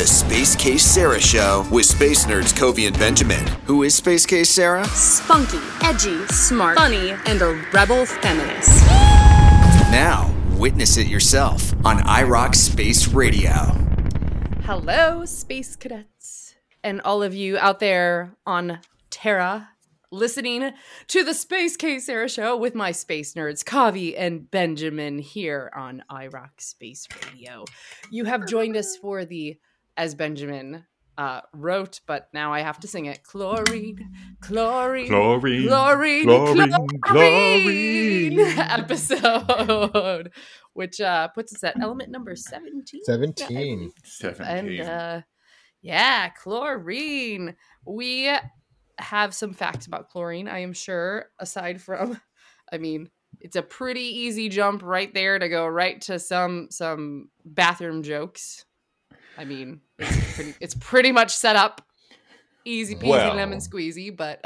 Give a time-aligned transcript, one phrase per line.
[0.00, 3.46] the Space Case Sarah Show with space nerds Kavi and Benjamin.
[3.66, 4.86] Who is Space Case Sarah?
[4.86, 8.86] Spunky, edgy, smart, funny, and a rebel feminist.
[9.90, 13.52] Now, witness it yourself on iRoc Space Radio.
[14.62, 18.78] Hello, space cadets, and all of you out there on
[19.10, 19.68] Terra
[20.10, 20.72] listening
[21.08, 26.02] to the Space Case Sarah show with my space nerds, Kavi and Benjamin, here on
[26.10, 27.64] iRoc Space Radio.
[28.10, 29.58] You have joined us for the,
[30.00, 30.86] as Benjamin
[31.18, 33.98] uh, wrote, but now I have to sing it chlorine,
[34.40, 40.32] chlorine, Chlorine, chlorine, chlorine, chlorine episode,
[40.72, 43.04] which uh, puts us at element number 17.
[43.04, 43.92] 17.
[44.40, 45.20] And uh,
[45.82, 47.56] yeah, chlorine.
[47.84, 48.34] We
[48.98, 52.18] have some facts about chlorine, I am sure, aside from
[52.72, 57.28] I mean, it's a pretty easy jump right there to go right to some some
[57.44, 58.64] bathroom jokes.
[59.40, 61.80] I mean, it's pretty, it's pretty much set up
[62.66, 63.36] easy peasy Well.
[63.36, 64.38] lemon squeezy, but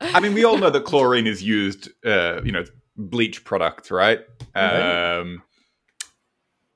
[0.00, 2.62] I mean, we all know that chlorine is used, uh, you know,
[2.96, 4.20] bleach products, right?
[4.54, 5.42] Um,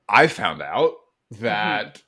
[0.09, 0.95] I found out
[1.31, 2.03] that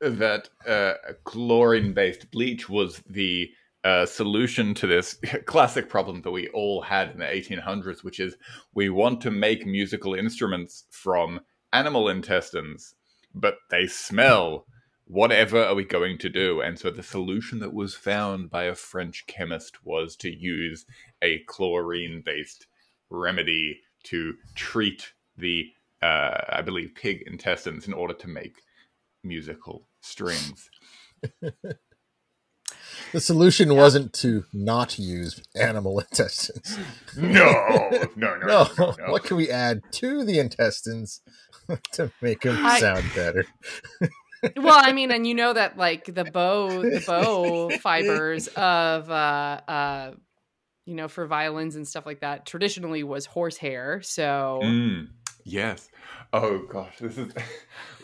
[0.00, 3.50] that uh, chlorine-based bleach was the
[3.84, 8.34] uh, solution to this classic problem that we all had in the 1800s, which is
[8.74, 11.40] we want to make musical instruments from
[11.74, 12.94] animal intestines,
[13.40, 14.66] but they smell.
[15.06, 16.60] Whatever are we going to do?
[16.60, 20.84] And so the solution that was found by a French chemist was to use
[21.22, 22.66] a chlorine based
[23.08, 25.72] remedy to treat the,
[26.02, 28.56] uh, I believe, pig intestines in order to make
[29.24, 30.68] musical strings.
[33.12, 36.78] The solution wasn't to not use animal intestines.
[37.16, 39.12] No, no, no, No, no, no, no.
[39.12, 41.22] what can we add to the intestines
[41.92, 43.44] to make them I- sound better?
[44.56, 49.60] well, I mean, and you know that like the bow, the bow fibers of uh
[49.68, 50.10] uh
[50.84, 54.00] you know for violins and stuff like that traditionally was horsehair.
[54.02, 55.08] So Mm,
[55.44, 55.88] yes.
[56.32, 57.32] Oh gosh, this is.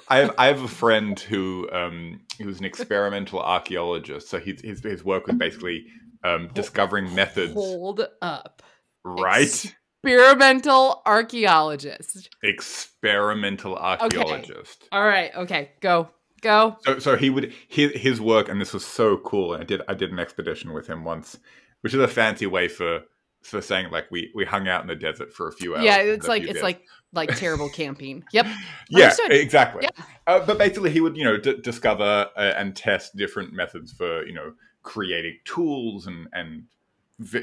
[0.09, 4.28] I have I have a friend who um who's an experimental archaeologist.
[4.28, 5.87] So his his, his work was basically
[6.22, 7.53] um, discovering methods.
[7.53, 8.62] hold up,
[9.04, 12.31] Right, experimental archaeologist.
[12.42, 14.88] experimental archaeologist.
[14.92, 16.09] All right, okay, go
[16.41, 16.76] go.
[16.84, 19.53] So so he would his his work, and this was so cool.
[19.54, 21.38] And I did I did an expedition with him once,
[21.82, 23.03] which is a fancy way for
[23.44, 25.84] for saying like we we hung out in the desert for a few hours.
[25.84, 26.62] Yeah, it's like it's days.
[26.62, 26.82] like
[27.12, 28.25] like terrible camping.
[28.32, 28.47] Yep.
[28.88, 29.32] yeah Understood.
[29.32, 30.05] exactly Yeah.
[30.27, 34.27] uh, but basically he would you know d- discover uh, and test different methods for
[34.27, 36.65] you know creating tools and and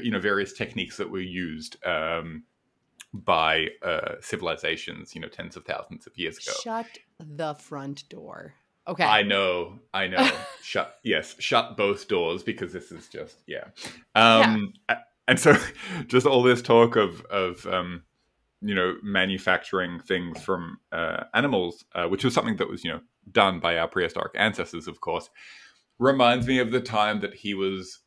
[0.02, 2.42] you know various techniques that were used um,
[3.14, 8.54] by uh, civilizations you know tens of thousands of years ago Shut the front door.
[8.88, 9.04] Okay.
[9.04, 10.28] I know, I know.
[10.62, 13.66] shut, yes, shut both doors because this is just, yeah.
[14.16, 14.96] Um, a-
[15.28, 15.56] And so,
[16.06, 18.02] just all this talk of of um,
[18.60, 23.00] you know manufacturing things from uh, animals, uh, which was something that was you know
[23.30, 25.30] done by our prehistoric ancestors, of course,
[25.98, 28.00] reminds me of the time that he was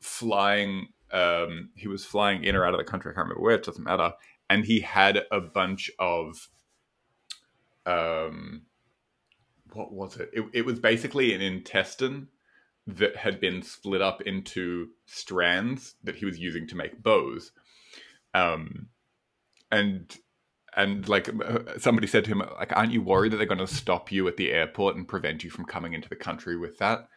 [0.00, 0.88] flying.
[1.10, 3.10] Um, he was flying in or out of the country.
[3.10, 3.56] I can't remember where.
[3.56, 4.12] It doesn't matter.
[4.48, 6.48] And he had a bunch of
[7.84, 8.62] um
[9.72, 10.30] what was it?
[10.32, 10.44] it?
[10.52, 12.28] It was basically an intestine
[12.86, 17.52] that had been split up into strands that he was using to make bows.
[18.34, 18.88] Um,
[19.70, 20.16] and
[20.74, 21.28] and like
[21.78, 24.36] somebody said to him, like, aren't you worried that they're going to stop you at
[24.36, 27.08] the airport and prevent you from coming into the country with that?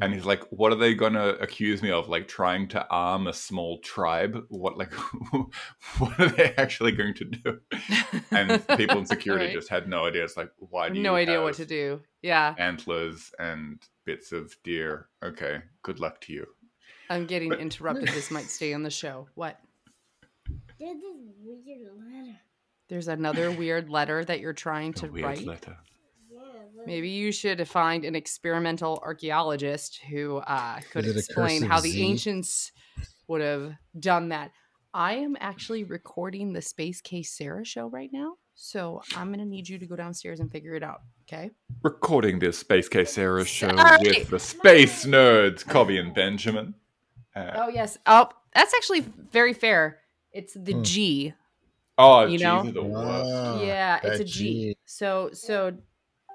[0.00, 2.08] And he's like, "What are they going to accuse me of?
[2.08, 4.44] Like trying to arm a small tribe?
[4.48, 4.92] What like,
[5.98, 7.60] what are they actually going to do?"
[8.30, 9.54] And people in security Right.
[9.54, 10.24] just had no idea.
[10.24, 12.00] It's like, why do you no idea what to do.
[12.22, 12.54] Yeah.
[12.58, 15.08] Antlers and bits of deer.
[15.24, 16.46] Okay, good luck to you.
[17.10, 18.08] I'm getting But- interrupted.
[18.08, 19.28] This might stay on the show.
[19.34, 19.58] What?
[20.78, 22.36] There's this weird letter.
[22.88, 25.44] There's another weird letter that you're trying to A weird write.
[25.46, 25.76] letter.
[26.86, 26.94] Yeah, look.
[26.94, 31.80] Maybe you should find an experimental archaeologist who uh, could Is it a explain how
[31.80, 32.02] the Z?
[32.02, 32.72] ancients
[33.28, 34.50] would have done that.
[34.92, 39.68] I am actually recording the Space Case Sarah show right now, so I'm gonna need
[39.68, 41.00] you to go downstairs and figure it out.
[41.28, 41.50] Okay?
[41.82, 43.98] Recording this Space Case Sarah show Sorry.
[44.02, 46.74] with the space nerds, Kavi and Benjamin.
[47.34, 47.98] Uh, Oh yes.
[48.06, 49.98] Oh, that's actually very fair.
[50.32, 50.82] It's the Hmm.
[50.82, 51.34] G.
[51.98, 52.70] oh, you Jesus, know?
[52.70, 53.30] the worst.
[53.32, 55.72] Ah, yeah, it's a that So so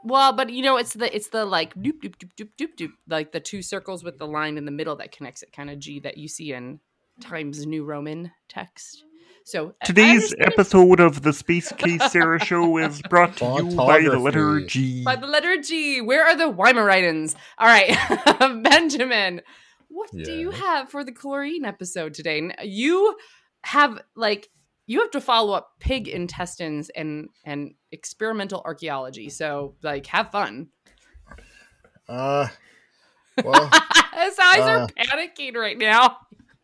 [0.04, 2.92] well, but you know, it's the it's the like doop doop doop doop doop doop,
[3.07, 5.80] like the two circles with the line in the middle that connects it, kind of
[5.80, 6.80] G that you see in
[7.22, 9.04] Times New Roman text.
[9.46, 13.75] So I- I Today's episode of the Space Case Sarah Show is brought to you
[13.75, 15.04] by the letter G.
[15.04, 16.02] by the letter G.
[16.02, 17.36] Where are the Weimaritans?
[17.57, 17.98] All right,
[18.63, 19.42] Benjamin,
[19.88, 22.52] what do you have for the chlorine episode today?
[22.63, 23.16] You
[23.63, 24.50] have like
[24.90, 29.30] you have to follow up pig intestines and and experimental archaeology.
[29.30, 30.70] So like, have fun.
[32.08, 32.48] Uh,
[33.44, 33.70] well,
[34.16, 36.18] His eyes are Uh, panicking right now.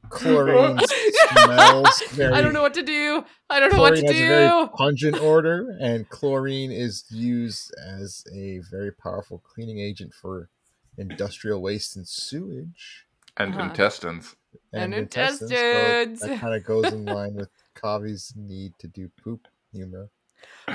[0.09, 0.79] chlorine
[1.29, 2.33] smells very.
[2.33, 3.23] I don't know what to do.
[3.51, 4.69] I don't know what to Chlorine has a very do.
[4.75, 10.49] pungent odor, and chlorine is used as a very powerful cleaning agent for
[10.97, 13.05] industrial waste and sewage
[13.37, 13.69] and Uh-huh.
[13.69, 14.35] intestines.
[14.73, 16.21] And So intestines.
[16.21, 20.09] that kind of goes in line with Kavi's need to do poop humor.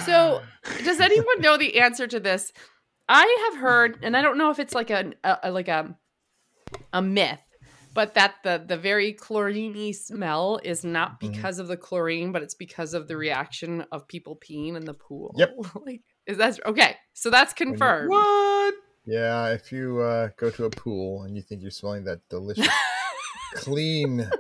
[0.05, 0.43] So,
[0.85, 2.53] does anyone know the answer to this?
[3.09, 5.13] I have heard, and I don't know if it's like a,
[5.43, 5.97] a like a
[6.93, 7.41] a myth,
[7.93, 11.33] but that the the very chloriney smell is not Mhm.
[11.33, 14.95] because of the chlorine, but it's because of the reaction of people peeing in the
[14.95, 15.35] pool.
[15.37, 15.57] Yep.
[15.87, 16.97] like, is that okay?
[17.15, 18.11] So that's you- confirmed.
[18.11, 18.75] What?
[19.07, 22.69] Yeah, if you uh, go to a pool and you think you're smelling that delicious,
[23.55, 24.31] clean, s-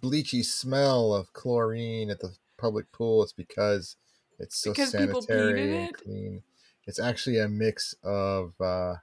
[0.00, 3.96] bleachy smell of chlorine at the public pool, it's because
[4.38, 5.96] it's so Because people peed in sanitary and it?
[5.96, 6.42] clean.
[6.86, 8.96] It's actually a mix of, uh,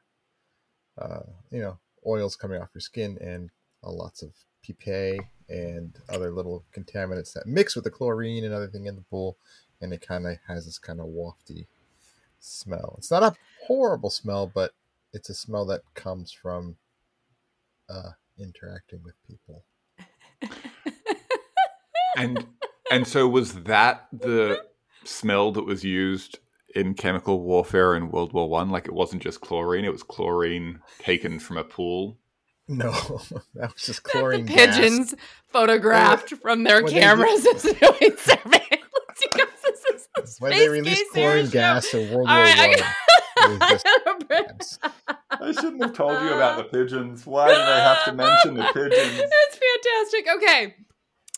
[0.98, 3.50] uh, you know, oils coming off your skin and
[3.84, 4.32] uh, lots of
[4.64, 5.20] PPA
[5.50, 9.38] and other little contaminants that mix with the chlorine and other thing in the pool,
[9.82, 11.68] and it kind of has this kind of wafty
[12.40, 12.96] smell.
[12.98, 13.36] It's not a
[13.68, 14.74] horrible smell, but
[15.12, 16.78] it's a smell that comes from
[17.90, 19.64] uh, interacting with people.
[22.16, 22.46] And
[22.92, 24.64] and so was that the
[25.04, 26.40] smell that was used
[26.76, 28.70] in chemical warfare in World War One?
[28.70, 32.20] Like it wasn't just chlorine; it was chlorine taken from a pool.
[32.68, 32.92] No,
[33.56, 34.78] that was just That chlorine the gas.
[34.78, 35.16] pigeons
[35.52, 38.60] photographed from their cameras as doing surveillance.
[39.32, 42.36] Because this is the When Space they released Case Sarah chlorine gas in World All
[42.36, 42.82] War right,
[43.38, 44.58] I One,
[45.44, 45.64] got- it was just gas.
[45.64, 47.26] I shouldn't have told you about the pigeons.
[47.26, 49.22] Why did I have to mention the pigeons?
[49.46, 50.28] It's fantastic.
[50.36, 50.76] Okay.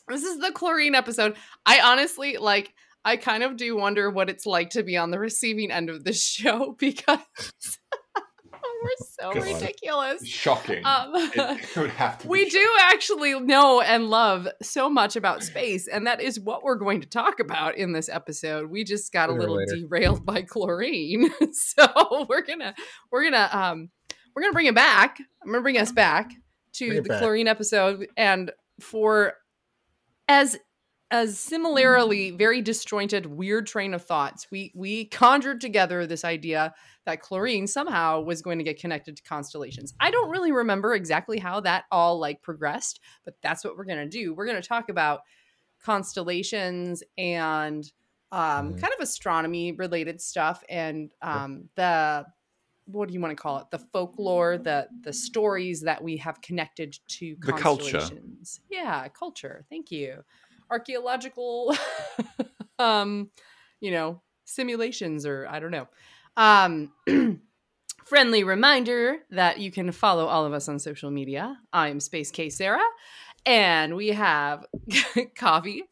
[0.07, 1.35] This is the chlorine episode.
[1.65, 2.73] I honestly like
[3.03, 6.03] I kind of do wonder what it's like to be on the receiving end of
[6.03, 7.19] this show because
[8.83, 9.43] we're so God.
[9.43, 10.25] ridiculous.
[10.27, 10.85] Shocking.
[10.85, 11.35] Um, it,
[11.75, 12.25] it would have to.
[12.25, 16.63] be we do actually know and love so much about space, and that is what
[16.63, 18.69] we're going to talk about in this episode.
[18.69, 19.77] We just got a little later.
[19.77, 22.75] derailed by chlorine, so we're gonna
[23.11, 23.89] we're gonna um
[24.35, 25.19] we're gonna bring it back.
[25.41, 26.31] I'm gonna bring us back
[26.73, 27.19] to Bring the back.
[27.19, 29.33] chlorine episode, and for
[30.27, 30.57] as
[31.11, 36.73] as similarly very disjointed weird train of thoughts we we conjured together this idea
[37.05, 41.37] that chlorine somehow was going to get connected to constellations i don't really remember exactly
[41.37, 44.67] how that all like progressed but that's what we're going to do we're going to
[44.67, 45.21] talk about
[45.83, 47.91] constellations and
[48.31, 48.81] um Mhm.
[48.81, 52.25] kind of astronomy related stuff and um the
[52.85, 53.65] what do you want to call it?
[53.71, 58.09] The folklore the the stories that we have connected to The culture.
[58.69, 60.23] yeah culture thank you.
[60.69, 61.75] Archaeological
[62.79, 63.29] um
[63.79, 65.87] you know simulations or i don't know.
[66.37, 66.91] Um
[68.05, 71.57] friendly reminder that you can follow all of us on social media.
[71.73, 72.83] I'm space k sarah
[73.45, 74.65] and we have
[75.35, 75.83] coffee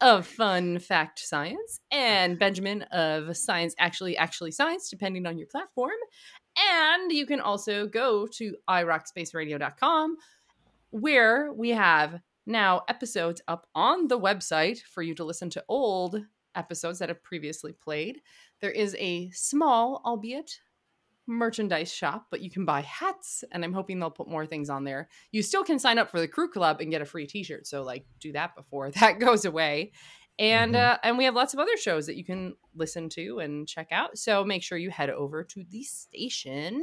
[0.00, 5.90] of fun fact science and benjamin of science actually actually science depending on your platform
[6.70, 10.16] and you can also go to irocspaceradio.com
[10.90, 16.20] where we have now episodes up on the website for you to listen to old
[16.54, 18.20] episodes that have previously played.
[18.60, 20.58] There is a small, albeit
[21.28, 24.82] merchandise shop, but you can buy hats, and I'm hoping they'll put more things on
[24.84, 25.08] there.
[25.30, 27.82] You still can sign up for the crew club and get a free T-shirt, so
[27.82, 29.92] like do that before that goes away.
[30.40, 30.94] And Mhm.
[30.94, 33.88] uh, and we have lots of other shows that you can listen to and check
[33.92, 34.16] out.
[34.18, 36.82] So make sure you head over to the station.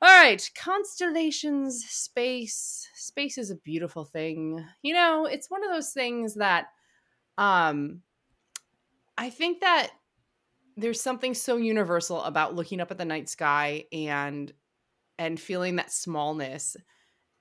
[0.00, 2.88] All right, constellations, space.
[2.94, 4.64] Space is a beautiful thing.
[4.82, 6.68] You know, it's one of those things that
[7.36, 8.02] um
[9.16, 9.90] I think that
[10.78, 14.52] there's something so universal about looking up at the night sky and
[15.18, 16.76] and feeling that smallness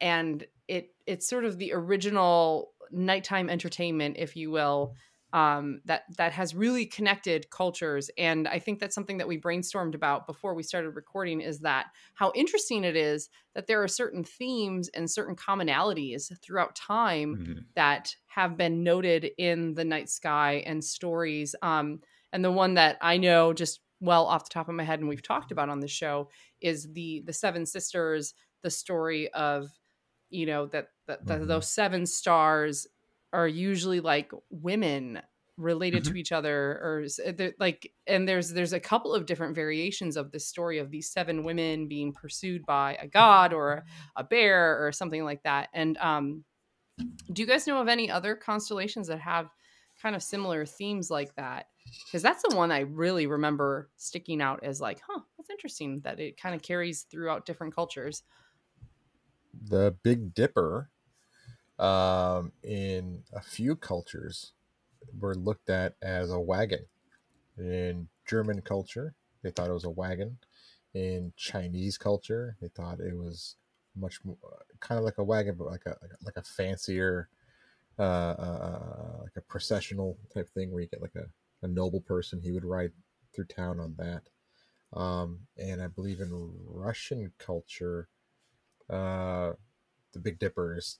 [0.01, 4.95] and it it's sort of the original nighttime entertainment if you will
[5.33, 9.95] um, that that has really connected cultures and i think that's something that we brainstormed
[9.95, 14.23] about before we started recording is that how interesting it is that there are certain
[14.23, 17.67] themes and certain commonalities throughout time Mhm.
[17.75, 21.53] that have been noted in the night sky and stories.
[21.61, 22.01] Um,
[22.33, 25.09] and the one that I know just well off the top of my head, and
[25.09, 26.29] we've talked about on the show,
[26.61, 29.69] is the the Seven Sisters, the story of
[30.29, 31.47] you know that that, that Mhm.
[31.47, 32.85] those seven stars
[33.33, 35.21] are usually like women
[35.57, 36.53] related to each other
[36.83, 40.91] or they're, like and there's there's a couple of different variations of this story of
[40.91, 43.83] these seven women being pursued by a god or
[44.15, 46.43] a bear or something like that and um
[47.33, 49.49] do you guys know of any other constellations that have
[50.01, 51.67] kind of similar themes like that
[52.05, 56.19] because that's the one i really remember sticking out as like huh that's interesting that
[56.19, 58.23] it kind of carries throughout different cultures
[59.65, 60.89] the Big Dipper,
[61.79, 64.53] um, in a few cultures,
[65.19, 66.85] were looked at as a wagon.
[67.57, 70.39] In German culture, they thought it was a wagon.
[70.93, 73.57] In Chinese culture, they thought it was
[73.95, 74.37] much more
[74.79, 77.29] kind of like a wagon, but like a like a, like a fancier,
[77.99, 81.29] uh, uh, like a processional type thing where you get like a,
[81.61, 82.41] a noble person.
[82.41, 82.93] He would ride
[83.33, 84.29] through town on that.
[84.93, 86.31] Um, and I believe in
[86.65, 88.09] Russian culture,
[88.89, 89.53] uh,
[90.13, 90.99] the Big Dipper is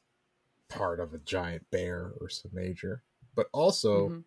[0.69, 3.03] part of a giant bear or some major,
[3.35, 4.25] but also Mhm.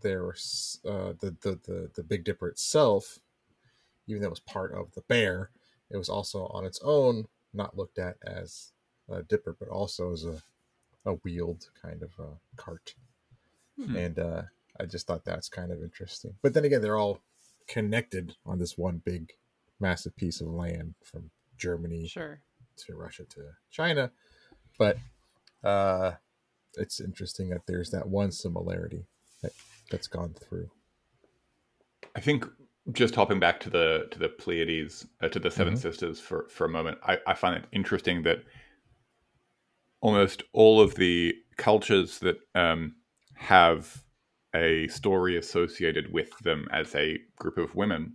[0.00, 3.20] there was uh, the, the the the Big Dipper itself,
[4.06, 5.50] even though it was part of the bear,
[5.90, 8.72] it was also on its own not looked at as
[9.08, 10.42] a dipper, but also as a
[11.06, 12.94] a wheeled kind of uh, cart,
[13.76, 13.96] Hmm.
[13.96, 14.42] and uh,
[14.80, 16.34] I just thought that's kind of interesting.
[16.42, 17.20] But then again, they're all
[17.68, 19.32] connected on this one big,
[19.80, 22.40] massive piece of land from Germany sure
[22.78, 24.10] to Russia to China,
[24.78, 24.98] but
[25.64, 26.12] uh,
[26.74, 29.06] it's interesting that there's that one similarity
[29.42, 29.52] that
[29.90, 30.70] that's gone through.
[32.14, 32.46] I think
[32.92, 35.78] just hopping back to the to the Pleiades, uh, to the 7 Mhm.
[35.78, 38.44] sisters for for a moment, I, I find it interesting that
[40.00, 42.96] almost all of the cultures that um,
[43.34, 44.02] have
[44.54, 48.14] a story associated with them as a group of women,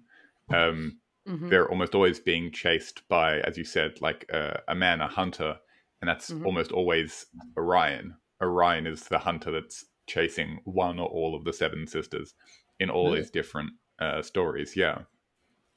[0.54, 1.50] um, Mhm.
[1.50, 5.60] they're almost always being chased by, as you said, like uh, a man, a hunter,
[6.02, 6.46] and that's Mhm.
[6.46, 7.26] almost always
[7.58, 8.16] Orion.
[8.42, 12.34] Orion is the hunter that's chasing one or all of the seven sisters
[12.80, 13.22] in all Really?
[13.22, 14.76] these different uh, stories.
[14.76, 15.04] Yeah,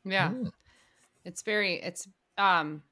[0.05, 0.51] yeah Mm.
[1.25, 2.09] it's very it's
[2.39, 2.83] um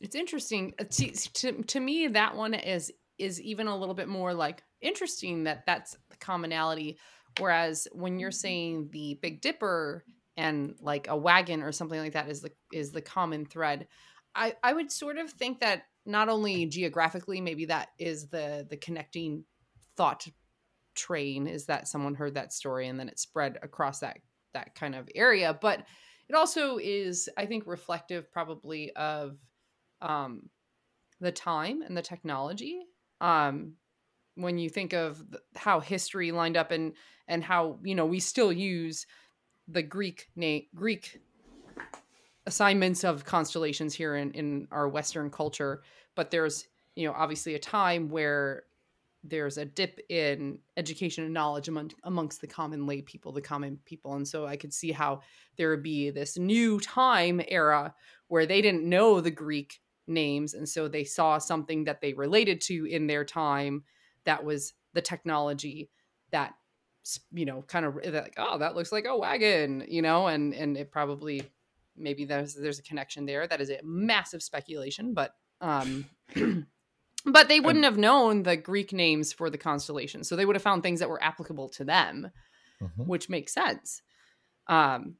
[0.00, 4.08] it's interesting Uh, to, to, to me that one is is even a little bit
[4.08, 6.98] more like interesting that that's the commonality
[7.38, 10.04] whereas when you're saying the big dipper
[10.36, 13.86] and like a wagon or something like that is the is the common thread
[14.34, 18.76] i i would sort of think that not only geographically maybe that is the the
[18.76, 19.44] connecting
[19.96, 20.26] thought
[20.94, 24.18] train is that someone heard that story and then it spread across that
[24.52, 25.84] that kind of area but
[26.28, 29.36] it also is i think reflective probably of
[30.02, 30.48] um
[31.20, 32.80] the time and the technology
[33.20, 33.74] um
[34.34, 35.22] when you think of
[35.54, 36.92] how history lined up and
[37.28, 39.06] and how you know we still use
[39.68, 41.20] the greek name greek
[42.46, 45.82] assignments of constellations here in in our western culture
[46.14, 48.64] but there's you know obviously a time where
[49.28, 53.78] there's a dip in education and knowledge among, amongst the common lay people the common
[53.84, 54.14] people.
[54.14, 55.20] And so i could see how
[55.56, 57.94] there would be this new time era
[58.28, 62.60] where they didn't know the greek names and so they saw something that they related
[62.60, 63.82] to in their time
[64.24, 65.90] that was the technology
[66.30, 66.54] that
[67.32, 70.76] you know kind of like oh that looks like a wagon you know and and
[70.76, 71.42] it probably
[71.96, 76.04] maybe there's there's a connection there that is a massive speculation but um
[77.24, 80.62] but they wouldn't have known the greek names for the constellation so they would have
[80.62, 82.30] found things that were applicable to them
[82.82, 83.06] Mhm.
[83.06, 84.02] which makes sense
[84.66, 85.16] um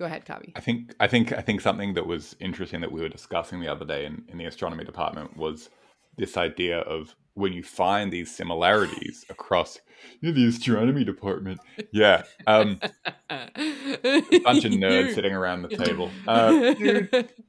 [0.00, 3.02] go ahead kavi I think I think I think something that was interesting that we
[3.02, 5.68] were discussing the other day in, in the astronomy department was
[6.16, 9.78] this idea of when you find these similarities across
[10.22, 11.60] the astronomy department.
[11.92, 12.80] Yeah, um,
[13.28, 16.10] a bunch of nerds sitting around the table.
[16.26, 16.74] Uh,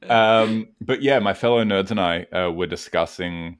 [0.08, 3.58] um, but yeah, my fellow nerds and I uh, were discussing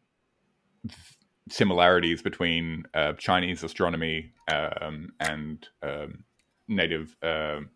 [1.48, 6.24] similarities between uh, Chinese astronomy um, and um,
[6.68, 7.70] native um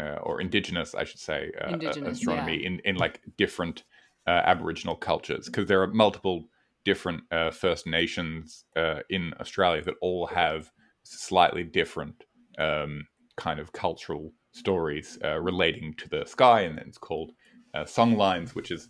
[0.00, 3.84] uh, or indigenous, I should say, uh, uh, astronomy in, in like different
[4.26, 5.46] uh, Aboriginal cultures.
[5.46, 6.48] Because there are multiple
[6.84, 10.70] different uh, First Nations uh, in Australia that all have
[11.02, 12.24] slightly different
[12.58, 17.32] um, kind of cultural stories uh, relating to the sky, and it's called
[17.74, 18.88] uh, songlines, which is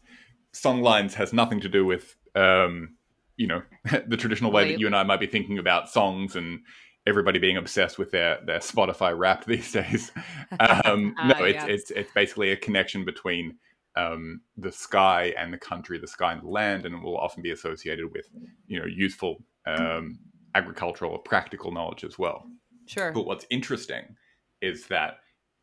[0.54, 2.96] songlines has nothing to do with um,
[3.36, 3.62] you know
[4.06, 6.60] the traditional way that you and I might be thinking about songs and
[7.06, 10.12] everybody being obsessed with their their Spotify Wrapped these days.
[10.58, 11.66] Um, no, Ah, it's yes.
[11.68, 13.56] it's it's basically a connection between
[13.96, 17.42] um, the sky and the country, the sky and the land, and it will often
[17.42, 18.26] be associated with
[18.66, 20.18] you know useful um,
[20.54, 22.46] agricultural or practical knowledge as well.
[22.86, 24.16] sure But what's interesting
[24.60, 25.18] is that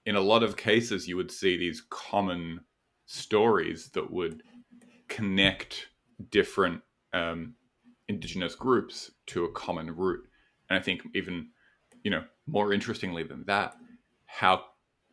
[0.06, 2.62] in a lot of cases, you would see these common
[3.06, 4.42] stories that would
[5.08, 5.88] connect
[6.32, 6.82] different
[7.14, 7.56] um,
[8.08, 10.22] indigenous groups to a common root.
[10.70, 11.50] And I think even,
[12.04, 13.76] you know, more interestingly than that,
[14.26, 14.64] how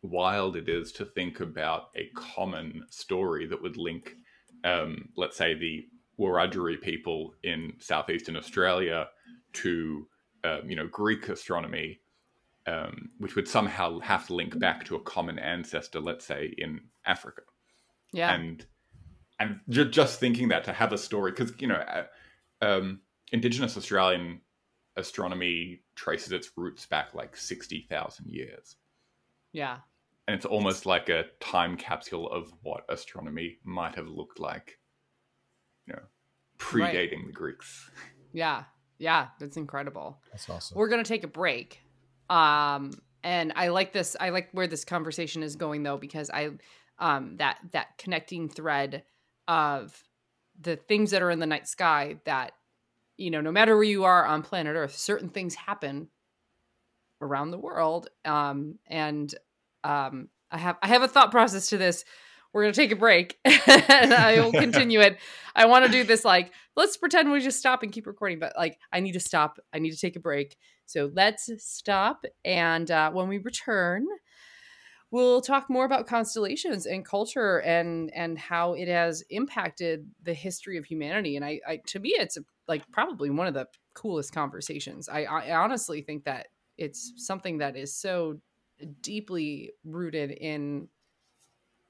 [0.02, 4.16] wild it is to think about a common story that would link,
[4.64, 5.86] um, let's say, the
[6.18, 9.08] Wiradjuri people in southeastern Australia
[9.54, 10.06] to,
[10.44, 12.00] um, you know, Greek astronomy,
[12.66, 16.80] um, which would somehow have to link back to a common ancestor, let's say, in
[17.06, 17.42] Africa
[18.12, 18.32] Yeah.
[18.34, 18.64] and
[19.40, 19.58] and
[19.90, 22.04] just thinking that to have a story because you know uh,
[22.62, 23.00] um,
[23.32, 24.40] indigenous australian
[24.96, 28.76] astronomy traces its roots back like 60,000 years
[29.52, 29.78] yeah.
[30.28, 34.78] and it's almost like a time capsule of what astronomy might have looked like
[35.86, 36.02] you know
[36.58, 37.90] predating the greeks
[38.34, 38.64] Yeah.
[38.98, 39.28] Yeah.
[39.40, 40.20] That's incredible.
[40.30, 40.76] That's awesome.
[40.76, 41.80] We're gonna take a break.
[42.28, 44.16] Um, and I like this.
[44.20, 46.50] I like where this conversation is going though, because I,
[46.98, 49.04] um, that that connecting thread
[49.48, 50.02] of
[50.60, 52.52] the things that are in the night sky that,
[53.16, 56.08] you know, no matter where you are on planet Earth, certain things happen
[57.20, 58.08] around the world.
[58.24, 59.34] Um, and
[59.82, 62.04] um, I have I have a thought process to this.
[62.52, 65.18] We're gonna take a break, and I will continue it.
[65.54, 68.54] I want to do this like let's pretend we just stop and keep recording, but
[68.56, 69.58] like I need to stop.
[69.72, 70.56] I need to take a break.
[70.86, 74.06] So let's stop, and uh, when we return,
[75.10, 80.76] we'll talk more about constellations and culture and and how it has impacted the history
[80.76, 81.36] of humanity.
[81.36, 85.08] And I, I to me, it's like probably one of the coolest conversations.
[85.08, 88.40] I, I honestly think that it's something that is so
[89.00, 90.88] deeply rooted in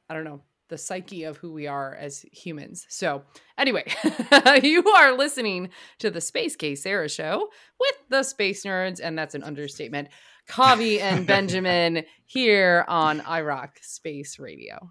[0.08, 2.86] I don't know the psyche of who we are as humans.
[2.88, 3.22] So,
[3.58, 3.84] anyway,
[4.62, 9.34] you are listening to the Space Case Sarah show with the Space Nerds, and that's
[9.34, 10.08] an understatement.
[10.48, 14.90] Kavi and Benjamin here on IROC Space Radio.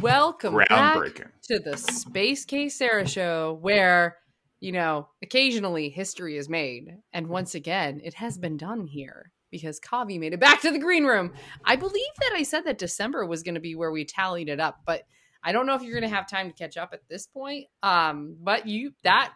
[0.00, 0.98] Welcome back
[1.44, 4.18] to the Space Case Sarah show, where,
[4.66, 6.96] you know, occasionally history is made.
[7.12, 10.80] And once again, it has been done here because Kavi made it back to the
[10.80, 11.34] green room.
[11.64, 14.58] I believe that I said that December was going to be where we tallied it
[14.58, 15.02] up, but
[15.40, 17.66] I don't know if you're going to have time to catch up at this point.
[17.84, 19.32] Um, but you, that,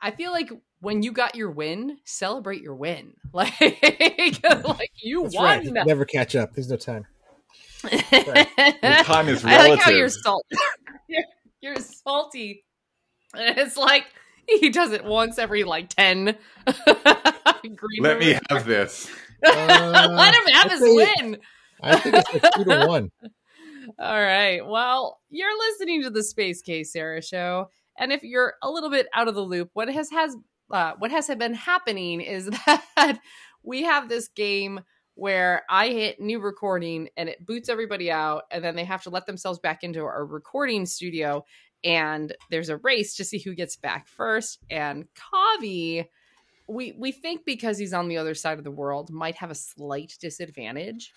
[0.00, 3.14] I feel like when you got your win, celebrate your win.
[3.32, 5.56] Like, like you That's right.
[5.56, 5.64] won.
[5.64, 6.52] You Never catch up.
[6.54, 7.06] There's no time.
[7.82, 9.66] The time is relative.
[9.66, 10.56] I like how you're salty.
[11.08, 11.24] you're,
[11.60, 12.64] you're salty.
[13.34, 14.04] And it's like
[14.60, 16.36] he does it once every like 10
[18.00, 19.10] let me have this
[19.44, 21.38] Uh, Let him have I'd his say- win.
[21.82, 23.10] I think it's like two to one.
[23.98, 24.64] All right.
[24.64, 29.08] Well, you're listening to the Space Case Sarah show, and if you're a little bit
[29.12, 30.36] out of the loop, what has has
[30.70, 33.18] uh, what has been happening is that
[33.64, 34.80] we have this game
[35.14, 39.10] where I hit new recording and it boots everybody out, and then they have to
[39.10, 41.44] let themselves back into our recording studio,
[41.84, 44.58] and there's a race to see who gets back first.
[44.70, 46.06] And Kavi,
[46.68, 49.54] we we think because he's on the other side of the world, might have a
[49.54, 51.12] slight disadvantage.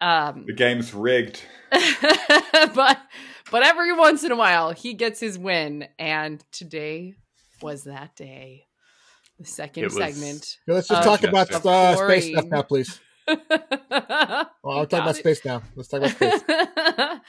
[0.00, 1.40] Um, the game's rigged
[1.72, 2.98] but
[3.50, 7.14] but every once in a while he gets his win and today
[7.62, 8.66] was that day
[9.40, 13.00] the second was- segment Yeah, let's just talk about Of uh, space stuff now, please.
[14.62, 15.20] Well, I'll talk about it.
[15.20, 15.62] space now.
[15.74, 16.42] Let's talk about space.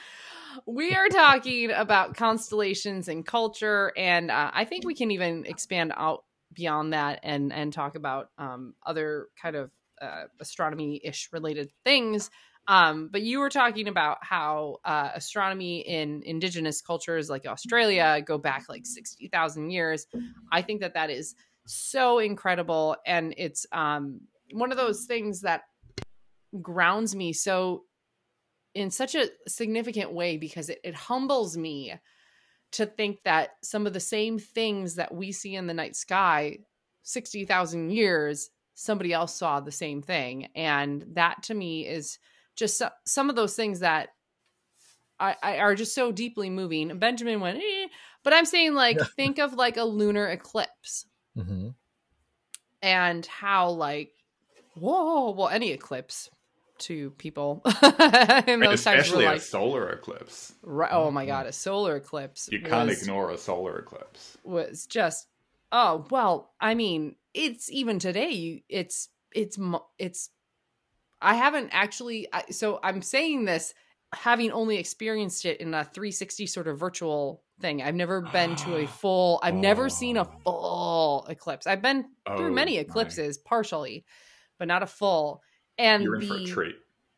[0.68, 5.92] we are talking about constellations and culture and uh, i think we can even expand
[5.96, 12.30] out beyond that and and talk about um, other kind of uh, astronomy-ish related things.
[12.66, 18.36] Um, but you were talking about how uh, astronomy in indigenous cultures like australia go
[18.36, 20.06] back like 60000 years.
[20.52, 21.34] I think that that is
[21.66, 24.20] so incredible and it's um,
[24.52, 25.62] one of those things that
[26.62, 27.84] grounds me so
[28.74, 31.94] in such a significant way because it, it humbles me
[32.72, 36.58] to think that some of the same things that we see in the night sky
[37.02, 40.48] 60,000 years somebody else saw the same thing.
[40.54, 42.18] And that to me is
[42.54, 44.10] just so, some of those things that
[45.18, 46.96] I, I are just so deeply moving.
[46.98, 47.88] Benjamin went eh,
[48.22, 51.06] but i'm saying like think of like a lunar eclipse.
[51.34, 51.70] Hmm
[52.82, 54.12] and how like
[54.74, 56.30] whoa well any eclipse
[56.80, 57.62] to people
[58.46, 60.54] in those times especially were a like solar eclipse.
[60.62, 64.36] Right, oh my god a solar eclipse you can't was, ignore a solar eclipse.
[64.44, 65.26] was just
[65.72, 69.58] oh well i mean it's even today you it's it's
[69.98, 70.30] it's
[71.20, 73.74] i haven't actually I, so i'm saying this
[74.14, 77.82] having only experienced it in a 360 sort of virtual thing.
[77.82, 80.32] I've never been to a full i've never seen a Oh.
[80.44, 81.66] full eclipse.
[81.66, 82.80] I've been through Oh, many my.
[82.80, 84.06] eclipses partially
[84.58, 85.42] but not a full
[85.78, 86.76] and you're in the, for a treat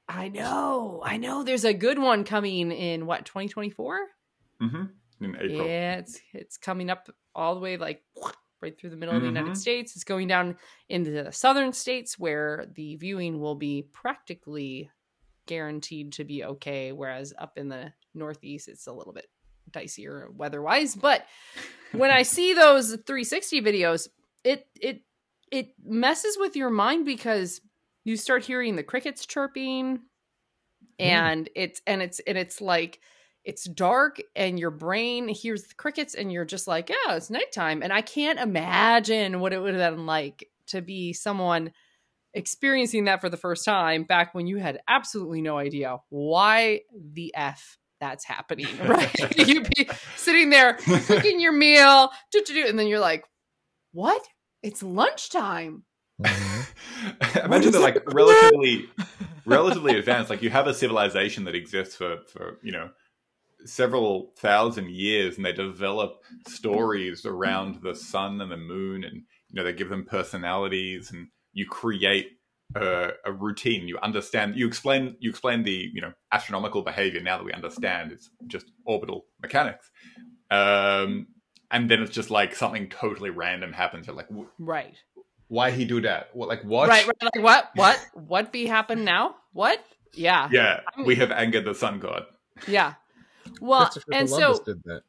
[0.08, 3.98] i know i know there's a good one coming in what 2024
[4.60, 4.82] hmm
[5.20, 8.02] in april yeah, it's it's coming up all the way like
[8.62, 9.28] right through the middle of the.
[9.28, 9.94] United States.
[9.94, 10.56] It's going down
[10.88, 14.90] into the southern states where the viewing will be practically
[15.46, 19.26] guaranteed to be okay, whereas up in the Northeast, it's a little bit
[19.70, 20.94] dicier weather-wise.
[20.94, 21.24] But
[21.92, 24.08] when I see those 360 videos,
[24.44, 25.02] it it
[25.50, 27.60] it messes with your mind because
[28.04, 30.00] you start hearing the crickets chirping
[30.98, 33.00] and it's and it's and it's like
[33.44, 37.82] it's dark and your brain hears the crickets and you're just like yeah it's nighttime.
[37.82, 41.72] And i can't imagine what it would have been like to be someone
[42.34, 46.82] experiencing that for the first time back when you had absolutely no idea why
[47.12, 49.36] the f that's happening right?
[49.48, 52.10] You'd be sitting there cooking your meal
[52.66, 53.24] and then you're like
[53.92, 54.22] what?
[54.62, 55.84] It's lunchtime.
[56.22, 56.49] Mhm.
[57.44, 58.88] Imagine they're like relatively,
[59.46, 60.30] relatively advanced.
[60.30, 62.90] Like you have a civilization that exists for for you know
[63.64, 69.54] several thousand years, and they develop stories around the sun and the moon, and you
[69.54, 72.28] know they give them personalities, and you create
[72.74, 73.88] a, a routine.
[73.88, 74.56] You understand.
[74.56, 75.16] You explain.
[75.20, 77.20] You explain the you know astronomical behavior.
[77.20, 79.90] Now that we understand, it's just orbital mechanics.
[80.50, 81.28] Um,
[81.70, 84.06] and then it's just like something totally random happens.
[84.06, 84.96] You're like, right
[85.50, 86.30] why he do that?
[86.32, 86.88] What like what?
[86.88, 89.84] right, right like what what what be happen now what
[90.14, 92.24] yeah Yeah, we have angered the sun god.
[92.68, 92.94] yeah
[93.60, 95.02] well and Columbus so did that.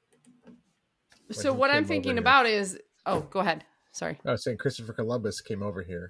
[1.31, 5.41] so what i'm thinking about is oh go ahead sorry I was saying Christopher Columbus
[5.41, 6.09] came over here,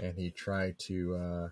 [0.00, 1.48] and he tried to uh,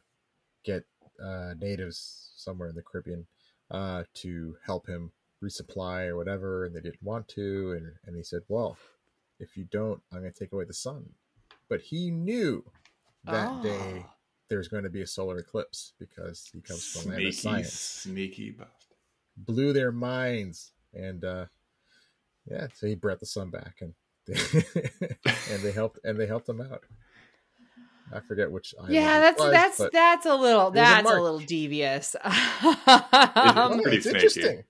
[0.65, 0.85] get
[1.23, 3.27] uh, natives somewhere in the Caribbean
[3.71, 5.13] uh, to help him
[5.45, 8.79] resupply or whatever, and they didn't want to, and and he said, "Well,
[9.39, 11.11] if you don't, I'm going to take away the sun."
[11.71, 12.65] But he knew
[13.25, 14.11] that day Oh.
[14.51, 17.35] there's going to be a solar eclipse because he comes from the land Sneaky, of
[17.37, 17.73] science.
[17.73, 18.97] sneaky bastard.
[19.39, 21.47] Blew their minds, and uh,
[22.45, 23.95] yeah, so he brought the sun back, and
[25.51, 26.83] and they helped and they helped him out.
[28.13, 28.75] I forget which.
[28.79, 31.21] island yeah that's was, that's that's a little that's a March.
[31.23, 34.17] little devious Oh, pretty it's sneaky.
[34.19, 34.65] interesting.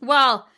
[0.00, 0.48] well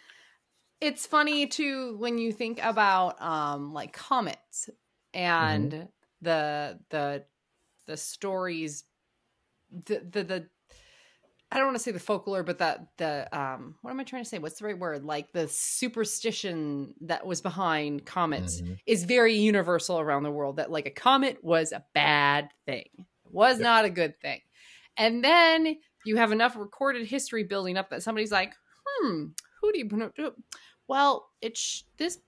[0.81, 4.71] it's funny too when you think about um like comets
[5.15, 5.89] and Mm-hmm.
[6.21, 7.25] the the
[7.87, 8.85] the stories
[9.71, 10.51] the the the
[11.51, 14.23] I don't want to say the folklore, but that the um what am I trying
[14.23, 14.39] to say?
[14.39, 15.05] What's the right word?
[15.05, 18.79] Like the superstition that was behind comets Mhm.
[18.87, 22.89] is very universal around the world that like a comet was a bad thing.
[22.99, 23.63] It was Yep.
[23.63, 24.41] not a good thing.
[24.99, 28.55] And then you have enough recorded history building up that somebody's like,
[28.87, 29.29] "Hmm,
[29.61, 30.35] who do you
[30.89, 32.19] do?" Well, it's this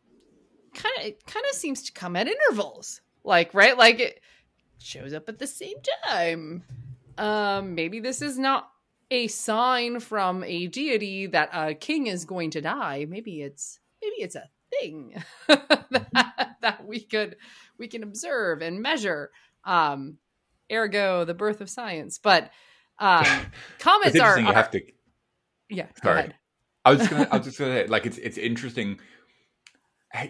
[0.75, 3.01] kind of it kind of seems to come at intervals.
[3.25, 3.77] Like, right?
[3.77, 4.21] Like it
[4.79, 5.77] shows up at the same
[6.09, 6.65] time.
[7.19, 8.71] Um maybe this is not
[9.11, 13.07] a sign from a deity that a king is going to die.
[13.09, 17.37] Maybe it's maybe it's a thing that, that we could
[17.79, 19.31] we can observe and measure.
[19.65, 20.19] Um,
[20.73, 22.19] ergo, the birth of science.
[22.19, 22.51] But
[22.99, 23.27] um,
[23.79, 24.83] comets are, are you have to.
[25.69, 25.87] yeah.
[26.03, 26.33] Sorry.
[26.85, 26.87] Ahead.
[26.87, 27.29] I was just gonna.
[27.31, 28.99] I was just gonna say, like, it's it's interesting.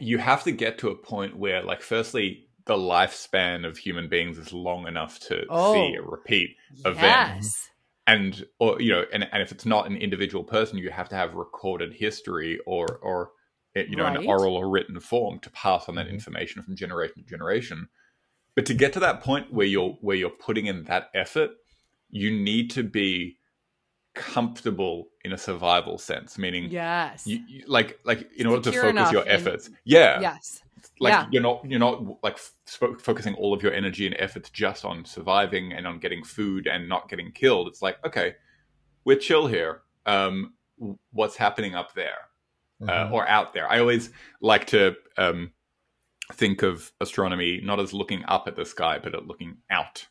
[0.00, 4.36] You have to get to a point where, like, firstly, the lifespan of human beings
[4.36, 5.72] is long enough to Oh.
[5.72, 7.42] see a repeat event.
[7.42, 7.66] Yes.
[8.06, 11.14] and or you know and, and if it's not an individual person you have to
[11.14, 13.30] have recorded history or or
[13.74, 14.16] you know Right.
[14.18, 16.12] an oral or written form to pass on that Mhm.
[16.14, 17.88] information from generation to generation
[18.54, 21.50] but to get to that point where you're where you're putting in that effort
[22.08, 23.36] you need to be
[24.14, 27.26] comfortable in a survival sense meaning Yes.
[27.26, 30.62] you, you- like like in order to focus your enough and- efforts yeah yes.
[30.98, 31.26] like Yeah.
[31.30, 32.34] you're not you're not like
[32.66, 36.66] f- focusing all of your energy and efforts just on surviving and on getting food
[36.66, 38.34] and not getting killed it's like okay
[39.04, 40.54] we're chill here um
[41.12, 42.18] what's happening up there
[42.82, 43.12] uh, Mhm.
[43.12, 45.52] or out there i always like to um
[46.32, 50.06] think of astronomy not as looking up at the sky but at looking out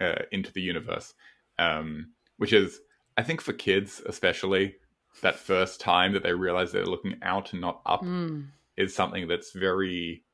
[0.00, 1.14] uh, into the universe
[1.58, 2.80] um which is
[3.16, 4.76] i think for kids especially
[5.22, 8.48] that first time that they realize they're looking out and not up Mm.
[8.76, 10.24] is something that's very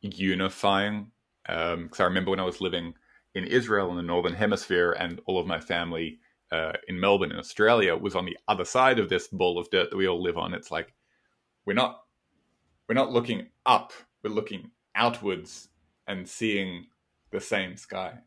[0.00, 1.10] unifying.
[1.46, 2.94] Because I remember when I was living
[3.34, 6.18] in Israel in the Northern Hemisphere, and all of my family
[6.50, 9.90] uh, in Melbourne, in Australia, was on the other side of this ball of dirt
[9.90, 10.52] that we all live on.
[10.54, 10.92] It's like
[11.64, 12.02] we're not
[12.88, 15.68] we're not looking up; we're looking outwards
[16.06, 16.86] and seeing
[17.30, 18.18] the same sky.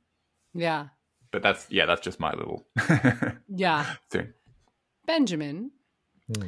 [0.54, 0.88] Yeah.
[1.32, 2.66] But that's yeah, that's just my little
[3.48, 3.86] Yeah.
[4.10, 4.34] thing.
[5.08, 5.72] Benjamin,
[6.28, 6.44] hmm.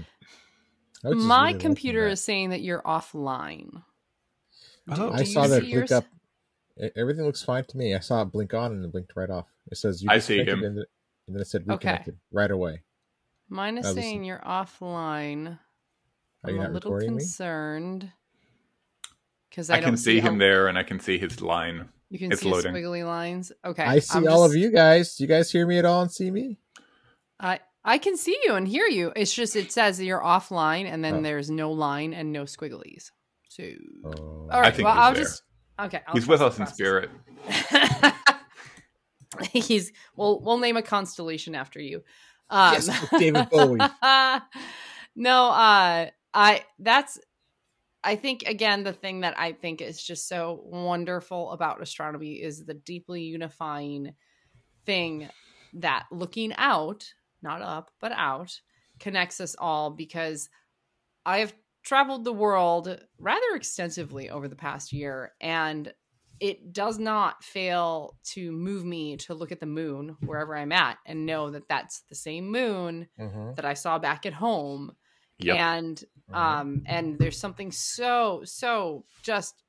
[1.03, 3.83] I was just my really computer is saying that you're offline.
[4.89, 5.11] Oh.
[5.13, 5.91] I do saw that see blink yours?
[5.91, 6.05] up.
[6.95, 7.95] Everything looks fine to me.
[7.95, 9.47] I saw it blink on and it blinked right off.
[9.71, 10.63] It says you I see him.
[10.63, 10.85] And, then-
[11.27, 12.03] and then it said Okay.
[12.33, 12.81] right away.
[13.47, 15.57] Mine is I was- saying you're offline.
[16.43, 18.11] Are I'm not a little concerned.
[19.49, 21.87] Because I, I, don't can see him how- there, and I can see his line.
[22.13, 22.73] You can It's see his loading.
[22.75, 23.51] squiggly lines.
[23.65, 24.79] Okay, I see I'm all of just- you guys.
[24.83, 25.15] Okay, I see I'm all of you guys.
[25.15, 26.57] Do you guys hear me at all and see me?
[27.39, 29.11] I I can see you and hear you.
[29.15, 31.21] It's just it says you're offline, and then Oh.
[31.23, 33.09] there's no line and no squigglies.
[33.49, 33.63] So,
[34.05, 34.47] Oh.
[34.51, 35.23] all I think well, I'll there.
[35.23, 35.41] just
[35.79, 36.01] okay.
[36.07, 37.09] I'll He's with us in spirit.
[39.51, 42.03] he's we'll we'll name a constellation after you.
[42.51, 43.79] Um, Yes, David Bowie.
[45.15, 47.19] no, uh, I that's
[48.03, 52.65] I think again the thing that I think is just so wonderful about astronomy is
[52.65, 54.15] the deeply unifying
[54.85, 55.29] thing
[55.73, 58.59] that looking out, not up, but out,
[58.99, 60.49] connects us all because
[61.25, 65.93] I have traveled the world rather extensively over the past year and
[66.39, 70.97] it does not fail to move me to look at the moon wherever I'm at
[71.05, 74.93] and know that that's the same moon Mhm, that I saw back at home
[75.39, 75.57] Yep.
[75.57, 76.35] and mhm.
[76.35, 79.63] um and there's something so so just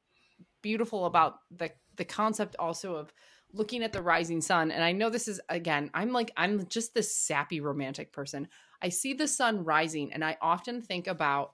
[0.63, 3.13] beautiful about the the concept also of
[3.53, 6.95] looking at the rising sun and i know this is again i'm like i'm just
[6.95, 8.49] this sappy romantic person
[8.83, 11.53] i see the sun rising and i often think about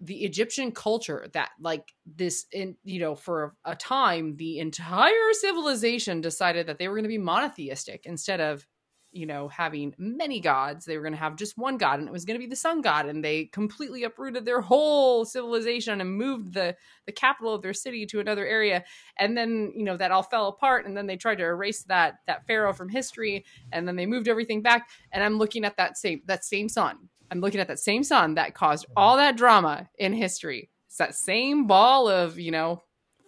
[0.00, 6.20] the egyptian culture that like this in you know for a time the entire civilization
[6.20, 8.66] decided that they were going to be monotheistic instead of
[9.12, 10.84] you know, having many gods.
[10.84, 12.56] They were going to have just one god, and it was going to be the
[12.56, 13.06] sun god.
[13.06, 18.06] And they completely uprooted their whole civilization and moved the the capital of their city
[18.06, 18.84] to another area.
[19.18, 20.86] And then, you know, that all fell apart.
[20.86, 23.44] And then they tried to erase that that pharaoh from history.
[23.72, 24.88] And then they moved everything back.
[25.12, 27.08] And I'm looking at that same that same sun.
[27.30, 28.94] I'm looking at that same sun that caused mm-hmm.
[28.96, 30.70] all that drama in history.
[30.86, 32.82] It's that same ball of you know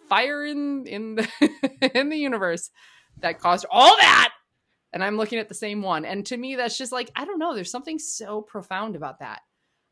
[0.09, 1.29] fire in in the
[1.93, 2.69] in the universe
[3.19, 4.32] that caused all that
[4.93, 6.05] and I'm looking at the same one.
[6.05, 9.41] And to me, that's just like, I don't know, there's something so profound about that.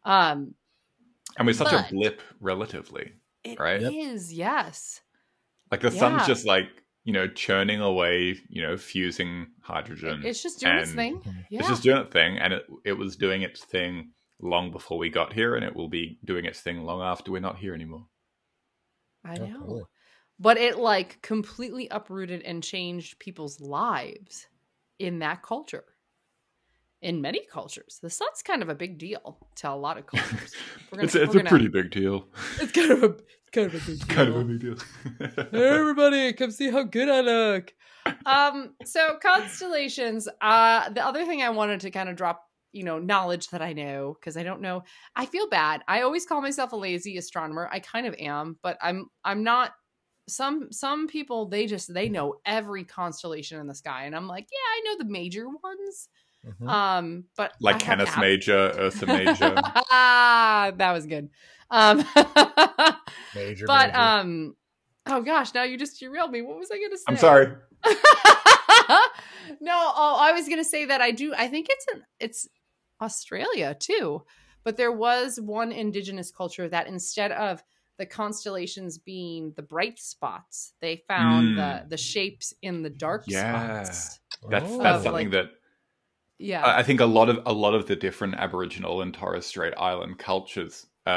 [0.06, 0.56] Um,
[1.38, 3.12] I mean, such a blip relatively.
[3.44, 3.82] it is, Right.
[3.82, 3.92] Yep.
[4.30, 5.02] yes.
[5.72, 6.68] Like the sun's just like
[7.04, 10.22] you know churning away, you know, fusing hydrogen.
[10.26, 11.22] It's just doing its thing.
[11.50, 11.60] Yeah.
[11.60, 14.12] It's just doing its thing, and it it was doing its thing
[14.42, 17.40] long before we got here, and it will be doing its thing long after we're
[17.40, 18.06] not here anymore.
[19.24, 19.60] I Yeah, know.
[19.60, 19.84] totally.
[20.40, 24.48] But it like completely uprooted and changed people's lives
[25.02, 25.84] in that culture.
[27.02, 27.98] In many cultures.
[28.02, 30.54] The sun's kind of a big deal to a lot of cultures.
[30.92, 32.28] Gonna- it's it's a gonna- pretty big deal.
[32.62, 33.16] It's kind of a
[33.52, 34.08] kind of a big deal.
[34.16, 34.76] kind of a big deal.
[35.52, 37.74] Hey, everybody come see how good i look
[38.26, 42.98] um so constellations uh the other thing i wanted to kind of drop you know
[42.98, 44.84] knowledge that i know because i don't know
[45.16, 48.78] i feel bad i always call myself a lazy astronomer i kind of am but
[48.82, 49.72] i'm i'm not
[50.32, 54.48] some some people they just they know every constellation in the sky and i'm like
[54.52, 56.10] yeah i know the major ones
[56.44, 56.68] Mhm.
[56.68, 59.54] um but like I have Canis to Major, Ursa Major.
[59.92, 61.30] ah that was good
[61.70, 61.98] um
[63.36, 64.00] Major, but major.
[64.02, 64.56] um
[65.06, 67.54] oh gosh now you just you derailed me what was i gonna say I'm sorry.
[69.60, 72.48] no oh i was gonna say that i do i think it's an it's
[73.02, 74.24] australia too
[74.64, 77.64] but there was one indigenous culture that instead of
[78.02, 83.84] the constellations being the bright spots they found the the shapes in the dark Yeah.
[83.84, 84.82] spots That's Oh.
[84.84, 85.48] that's Of, something like- that
[86.40, 89.46] yeah I I think a lot of a lot of the different Aboriginal and Torres
[89.46, 91.10] Strait Island cultures uh,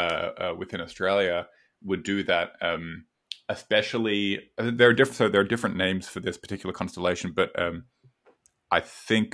[0.43, 1.47] uh, within Australia
[1.83, 2.53] would do that.
[2.63, 3.07] Um,
[3.49, 5.17] especially uh, there are different.
[5.17, 7.85] So there are different names for this particular constellation, but um,
[8.71, 9.31] I think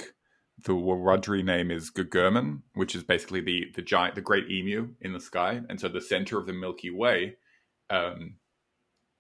[0.67, 5.13] the Wiradjuri name is Gugurmin, which is basically the the giant, the great emu in
[5.13, 7.37] the sky, and so the center of the Milky Way.
[7.91, 8.37] Um,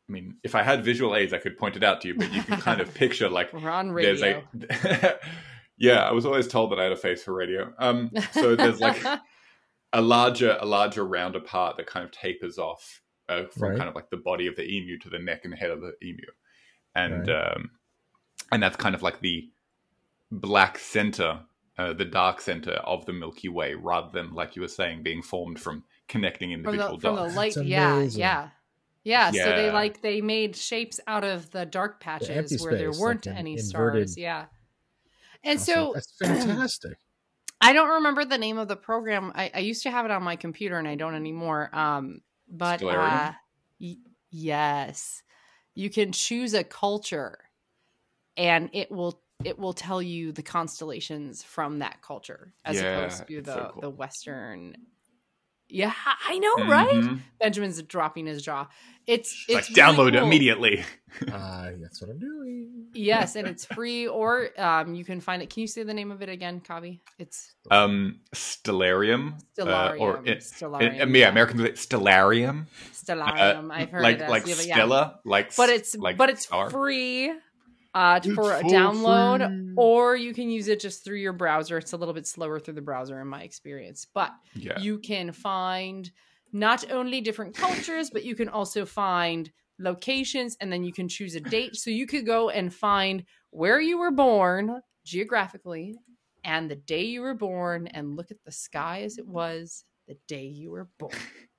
[0.08, 2.32] I mean, if I had visual aids, I could point it out to you, but
[2.32, 5.14] you can kind of picture like we're on there's radio a
[5.78, 8.80] yeah i was always told that i had a face for radio um so there's
[8.80, 9.02] like
[9.94, 13.78] a larger a larger rounder part that kind of tapers off uh, from Right.
[13.78, 15.94] kind of like the body of the emu to the neck and head of the
[16.02, 16.26] emu
[16.94, 17.54] and Right.
[17.54, 17.70] um
[18.52, 19.48] and that's kind of like the
[20.30, 21.40] black center
[21.78, 25.22] uh, the dark center of the milky way rather than like you were saying being
[25.22, 28.20] formed from connecting from individual the from the dots light That's yeah amazing.
[29.04, 32.76] Yeah yeah so they like they made shapes out of the dark empty patches where
[32.76, 34.46] there weren't like an any inverted- stars yeah
[35.44, 35.74] and Awesome.
[35.74, 36.98] so that's fantastic.
[37.60, 40.22] i don't remember the name of the program I, I used to have it on
[40.22, 43.28] my computer and i don't anymore um but Stellarium?
[43.28, 43.32] uh
[43.80, 43.96] y-
[44.30, 45.22] yes
[45.74, 47.38] you can choose a culture
[48.36, 53.26] and it will it will tell you the constellations from that culture as Yeah, opposed
[53.28, 53.80] to the so cool.
[53.80, 54.76] the western
[55.70, 55.92] Yeah,
[56.28, 56.88] I know, right?
[56.92, 57.20] Mhm.
[57.40, 58.66] Benjamin's dropping his jaw.
[59.06, 60.26] It's It's it's like really download cool.
[60.26, 60.84] immediately.
[61.32, 62.86] Ah, that's what I'm doing.
[62.94, 65.50] Yes, and it's free, or um, you can find it.
[65.50, 67.00] Can you say the name of it again, Kavi?
[67.18, 70.00] It's Um, Stellarium, uh, Stellarium.
[70.00, 71.00] or it, Stellarium.
[71.02, 72.66] it- yeah, Americans Stellarium.
[72.92, 73.70] Stellarium.
[73.70, 74.74] Uh, I've heard like it as like yeah, but yeah.
[74.76, 76.70] Stella, like but it's like but it's star.
[76.70, 77.32] free
[77.94, 79.74] uh It's for a download free.
[79.76, 81.78] or you can use it just through your browser.
[81.78, 85.32] It's a little bit slower through the browser in my experience but Yeah, you can
[85.32, 86.10] find
[86.52, 91.34] not only different cultures but you can also find locations and then you can choose
[91.34, 91.74] a date.
[91.76, 95.96] So you could go and find where you were born geographically
[96.44, 100.16] and the day you were born and look at the sky as it was the
[100.28, 101.12] day you were born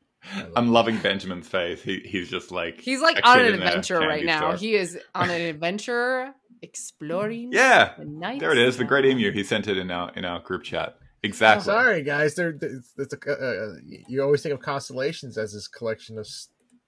[0.55, 1.81] I'm loving Benjamin's face.
[1.81, 4.39] He he's just like He's like on an adventure right now.
[4.39, 4.55] store.
[4.57, 7.49] He is on an adventure exploring.
[7.53, 8.77] yeah, the night there it is.
[8.77, 9.31] The great emu.
[9.31, 10.97] He sent it in our in our group chat.
[11.23, 11.65] Exactly.
[11.65, 12.33] Sorry, guys.
[12.35, 13.75] There, it's, it's a, uh,
[14.07, 16.27] you always think of constellations as this collection of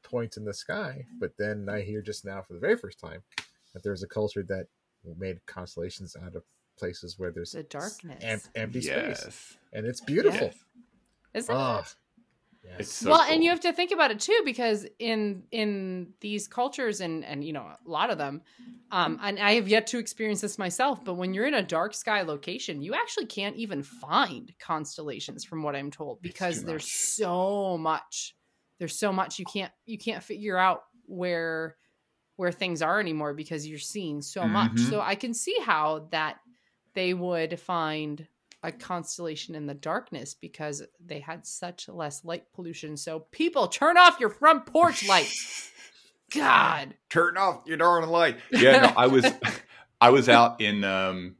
[0.03, 3.21] points in the sky, but then I hear just now for the very first time
[3.73, 4.65] that there's a culture that
[5.17, 6.43] made constellations out of
[6.79, 8.23] places where there's The darkness.
[8.23, 10.47] em- empty space, and it's beautiful.
[10.47, 10.55] Yes.
[11.45, 11.95] Isn't Ah, it?
[12.63, 12.79] Yes.
[12.79, 13.33] It's so well, cool.
[13.33, 17.43] and you have to think about it too, because in in these cultures and and
[17.43, 18.41] you know a lot of them,
[18.91, 21.03] um, and I have yet to experience this myself.
[21.03, 25.63] But when you're in a dark sky location, you actually can't even find constellations, from
[25.63, 26.91] what I'm told, because there's much.
[26.91, 28.35] so much.
[28.79, 31.75] There's so much you can't you can't figure out where
[32.35, 34.71] where things are anymore because you're seeing so much.
[34.71, 34.89] Mhm.
[34.89, 36.39] So I can see how that
[36.95, 38.27] they would find
[38.63, 42.95] a constellation in the darkness because they had such less light pollution.
[42.95, 45.69] So people turn off your front porch lights.
[46.33, 46.95] God.
[47.09, 48.37] turn off your darn light.
[48.51, 49.25] Yeah, no, I was
[50.01, 51.35] I was out in um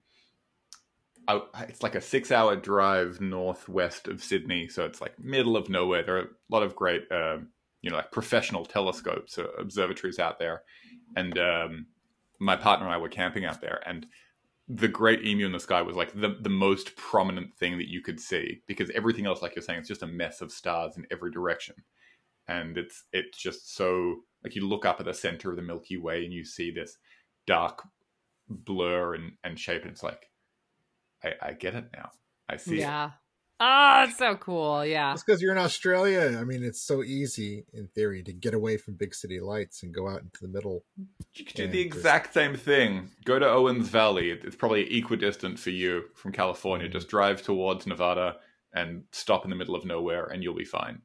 [1.28, 5.70] I, it's like a six hour drive northwest of Sydney, so it's like middle of
[5.70, 6.04] nowhere.
[6.04, 7.48] There are a lot of great um,
[7.82, 10.64] you know, like professional telescopes, uh, observatories out there.
[11.16, 11.86] And um
[12.40, 14.06] my partner and I were camping out there and
[14.76, 18.02] the great emu in the sky was like the, the most prominent thing that you
[18.02, 21.06] could see because everything else, like you're saying, it's just a mess of stars in
[21.12, 21.76] every direction.
[22.48, 25.98] And it's it's just so like you look up at the center of the Milky
[25.98, 26.98] Way and you see this
[27.46, 27.84] dark
[28.50, 30.30] blur and, and shape, and it's like,
[31.24, 32.12] I, I get it now.
[32.50, 32.92] I see it.
[33.64, 34.04] Yeah.
[34.06, 34.86] Oh, it's so cool.
[34.86, 35.12] Yeah.
[35.12, 36.38] That's because you're in Australia.
[36.40, 39.94] I mean, it's so easy in theory to get away from big city lights and
[39.94, 40.84] go out into the middle.
[41.36, 43.10] You could do And the just- exact same thing.
[43.26, 44.32] Go to Owens Valley.
[44.32, 46.88] It's probably equidistant for you from California.
[46.90, 48.38] Just drive towards Nevada
[48.74, 51.02] and stop in the middle of nowhere, and you'll be fine.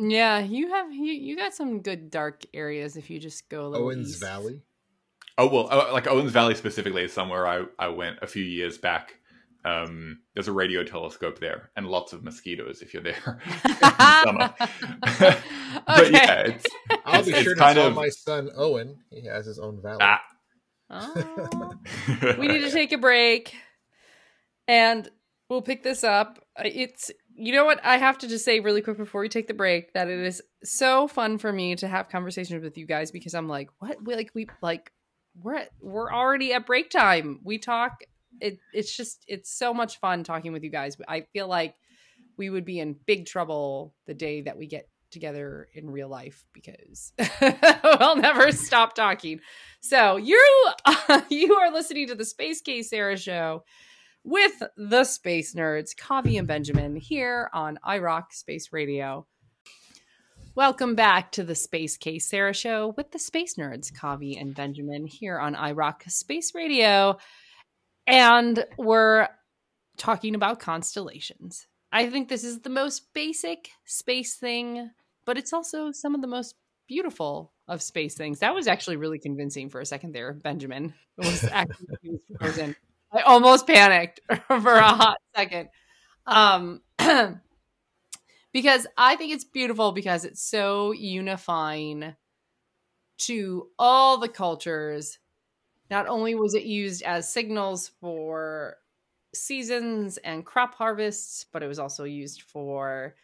[0.00, 3.68] Yeah, you have you, you got some good dark areas if you just go a
[3.68, 4.20] little Owens east.
[4.20, 4.62] Valley.
[5.36, 8.78] Oh well, uh, like Owens Valley specifically is somewhere I, I went a few years
[8.78, 9.17] back.
[9.64, 13.74] Um, there's a radio telescope there, and lots of mosquitoes if you're there in
[14.24, 14.54] summer.
[14.60, 15.40] but
[16.00, 16.10] Okay.
[16.12, 16.66] yeah, it's
[17.04, 18.98] I'll It's- be it's sure to tell of- my son Owen.
[19.10, 19.98] He has his own valley.
[20.00, 20.20] ah.
[20.90, 21.74] Oh.
[22.38, 23.54] we need to take a break
[24.66, 25.06] and
[25.50, 28.96] we'll pick this up it's you know what i have to just say really quick
[28.96, 32.62] before we take the break that it is so fun for me to have conversations
[32.64, 34.90] with you guys because i'm like what we like we like
[35.42, 38.00] we're at, we're already at break time we talk
[38.40, 41.74] it it's just it's so much fun talking with you guys i feel like
[42.36, 46.44] we would be in big trouble the day that we get together in real life
[46.52, 47.12] because
[47.82, 49.40] we'll never stop talking
[49.80, 50.42] so you
[51.30, 53.64] you are listening to the Space Case Sarah show
[54.24, 59.26] with the Space Nerds, Kavi and Benjamin, here on iRoc Space Radio.
[60.54, 65.06] Welcome back to the Space Case Sarah show with the Space Nerds, Kavi and Benjamin,
[65.06, 67.16] here on iRoc Space Radio.
[68.08, 69.28] And we're
[69.98, 71.66] talking about constellations.
[71.92, 74.90] I think this is the most basic space thing,
[75.26, 76.54] but it's also some of the most
[76.88, 78.38] beautiful of space things.
[78.40, 80.94] That was actually really convincing for a second there, Benjamin.
[81.18, 82.74] It was actually frozen.
[83.12, 85.68] I almost panicked for a hot second.
[86.26, 86.80] Um
[88.52, 92.14] because I think it's beautiful because it's so unifying
[93.18, 95.18] to all the cultures.
[95.90, 98.76] Not only was it used as signals for
[99.34, 103.14] seasons and crop harvests, but it was also used for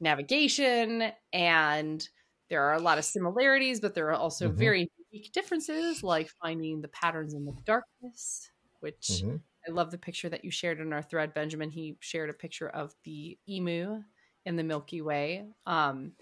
[0.00, 2.08] navigation and
[2.48, 4.56] there are a lot of similarities, but there are also Mhm.
[4.56, 8.50] very unique differences, like finding the patterns in the darkness,
[8.80, 9.40] which Mhm.
[9.66, 11.70] I love the picture that you shared in our thread, Benjamin.
[11.70, 14.04] He shared a picture of the emu
[14.44, 15.44] in the Milky Way.
[15.66, 16.12] Um,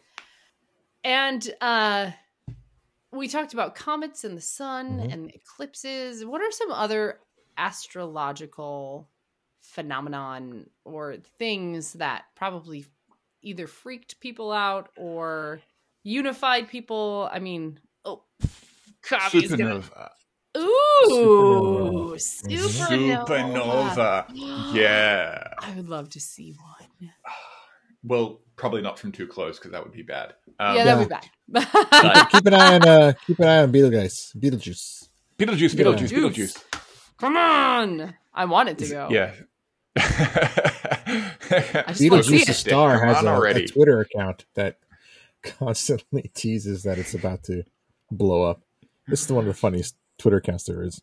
[1.03, 2.13] and uh,
[3.15, 5.13] we talked about comets and the sun Mhm.
[5.13, 6.25] and eclipses.
[6.25, 7.21] What are some other
[7.57, 9.09] astrological
[9.61, 12.85] phenomenon or things that probably
[13.43, 15.61] either freaked people out or
[16.03, 17.29] unified people.
[17.33, 18.25] I mean, oh,
[19.03, 20.11] Kavi's gonna- Supernova.
[20.57, 23.27] Ooh, Supernova.
[23.27, 24.27] supernova.
[24.27, 24.75] Supernova.
[24.75, 25.55] Yeah.
[25.59, 27.13] I would love to see one.
[28.03, 30.35] Well, probably not from too close because that would be bad.
[30.59, 31.29] Um, yeah, that'd be bad.
[31.49, 34.37] But- keep an eye on uh, keep an eye on Beetlejuice.
[34.37, 35.09] Beetlejuice.
[35.39, 35.85] Beetlejuice, Yeah.
[35.85, 36.55] Beetlejuice, Juice.
[36.57, 36.63] Beetlejuice.
[37.19, 39.09] Come on, I want it to go.
[39.11, 39.33] Yeah.
[39.97, 42.47] I just wanna see Beetlejuice it.
[42.47, 43.67] the Star Come has a, a.
[43.67, 44.79] Twitter account that
[45.43, 47.65] constantly teases that it's about to
[48.11, 48.63] blow up.
[49.09, 51.01] This is one of the funniest Twitter accounts there is.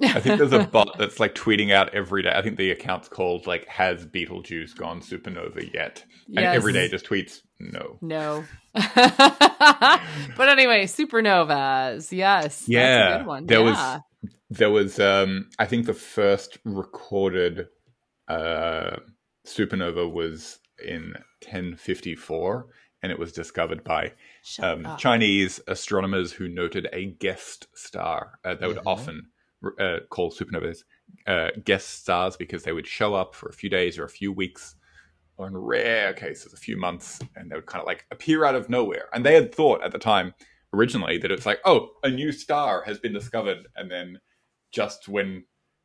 [0.00, 2.32] I think there's a bot that's like tweeting out every day.
[2.34, 6.56] I think the account's called like "Has Beetlejuice gone supernova yet?" And Yes.
[6.56, 7.98] every day just tweets no.
[8.00, 8.44] No.
[8.74, 12.12] but anyway, supernovas.
[12.12, 12.60] Yes.
[12.60, 13.46] That's Yeah, a good one.
[13.46, 14.00] there was-
[14.50, 17.66] There was, um, I think, the first recorded
[18.28, 18.96] uh,
[19.46, 22.66] supernova was in 1054,
[23.02, 24.12] and it was discovered by
[24.62, 24.86] um.
[24.98, 28.38] Chinese astronomers who noted a guest star.
[28.44, 28.86] Uh, they would Mhm.
[28.86, 29.26] often
[29.78, 30.84] uh, call supernovas
[31.26, 34.32] uh, guest stars because they would show up for a few days or a few
[34.32, 34.76] weeks,
[35.36, 38.54] or in rare cases, a few months, and they would kind of like appear out
[38.54, 39.08] of nowhere.
[39.12, 40.34] And they had thought at the time
[40.72, 44.20] originally that it's like, oh, a new star has been discovered, and then
[44.72, 45.44] just when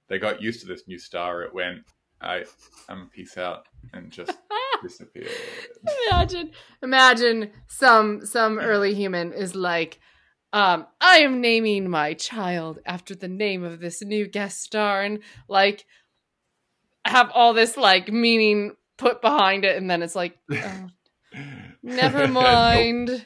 [0.10, 1.80] they got used to this new star, it went,
[2.22, 2.46] I,
[2.90, 4.32] I'm a peace out, and just
[4.84, 5.30] disappeared.
[6.10, 6.52] imagine
[6.82, 10.00] imagine some some early human is like
[10.54, 15.20] um i am naming my child after the name of this new guest star and
[15.50, 15.86] like
[17.06, 20.88] have all this like meaning put behind it and then it's like oh,
[21.82, 22.32] never Nope.
[22.32, 23.26] mind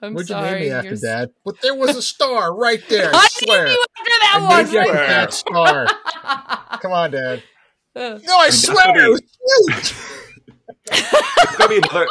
[0.00, 1.30] i'm What'd you name me after, you're s- Dad?
[1.44, 3.10] But there was a star right there.
[3.12, 3.64] I I swear.
[3.64, 5.08] named you after that I one named you right after there.
[5.08, 6.78] that star.
[6.80, 7.42] Come on, Dad.
[7.94, 9.22] Uh, No, I that's swear gonna it was
[9.66, 9.94] huge.
[10.92, 12.06] it's gonna be another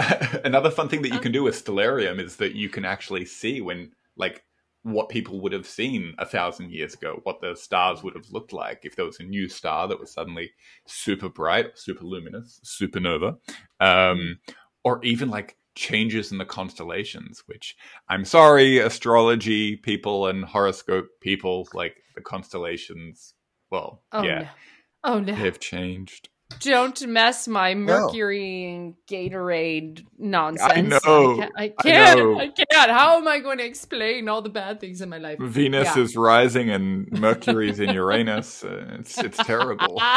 [0.44, 3.60] another fun thing that you can do with Stellarium is that you can actually see
[3.60, 4.44] when like
[4.82, 8.52] what people would have seen a thousand years ago, what the stars would have looked
[8.52, 10.50] like if there was a new star that was suddenly
[10.86, 13.36] super bright, super luminous, supernova,
[13.80, 14.38] um,
[14.82, 17.42] or even like changes in the constellations.
[17.46, 17.76] Which
[18.08, 23.34] I'm sorry, astrology people and horoscope people, like the constellations.
[23.70, 24.48] Well, oh yeah, no
[25.04, 26.29] oh no they've changed.
[26.58, 30.72] Don't mess my Mercury and Gatorade nonsense.
[30.74, 30.98] I know.
[30.98, 31.52] I can't.
[31.56, 32.18] I I can't.
[32.18, 32.38] know.
[32.40, 32.90] I, can't.
[32.90, 35.38] How am I going to explain all the bad things in my life?
[35.38, 36.02] Venus Yeah.
[36.02, 38.64] is rising and Mercury's in Uranus.
[38.64, 40.02] Uh, it's it's terrible.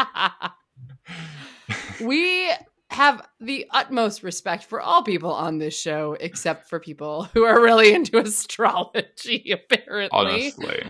[2.02, 2.50] we
[2.90, 7.60] have the utmost respect for all people on this show, except for people who are
[7.60, 9.50] really into astrology.
[9.52, 10.82] Apparently, Honestly,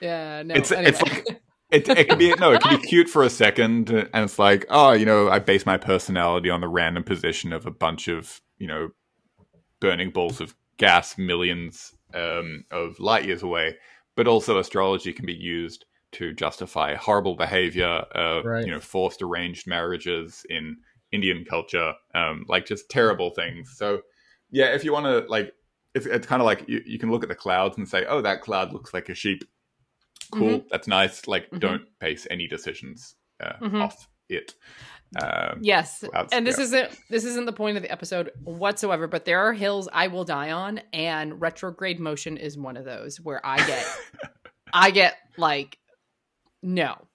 [0.00, 0.42] yeah.
[0.42, 0.88] No, It's- anyway.
[0.90, 1.40] it's like-
[1.70, 4.66] it it can be no, it can be cute for a second, and it's like,
[4.70, 8.40] oh, you know, I base my personality on the random position of a bunch of
[8.58, 8.90] you know
[9.80, 13.76] burning balls of gas millions um, of light years away.
[14.16, 18.64] But also, astrology can be used to justify horrible behavior, uh, Right.
[18.64, 20.76] you know, forced arranged marriages in
[21.12, 23.74] Indian culture, um, like just terrible things.
[23.76, 24.00] So,
[24.50, 25.52] yeah, if you want to, like,
[25.94, 28.22] it's, it's kind of like you, you can look at the clouds and say, oh,
[28.22, 29.44] that cloud looks like a sheep.
[30.32, 31.26] Cool, that's nice.
[31.26, 31.60] Like, Mhm.
[31.60, 33.82] don't base any decisions uh, Mhm.
[33.82, 34.54] off it.
[35.22, 36.64] Um, Yes, Clouds, and this yeah.
[36.64, 39.06] isn't this isn't the point of the episode whatsoever.
[39.06, 43.18] But there are hills I will die on, and retrograde motion is one of those
[43.20, 43.86] where I get,
[44.74, 45.78] I get like,
[46.62, 47.06] no,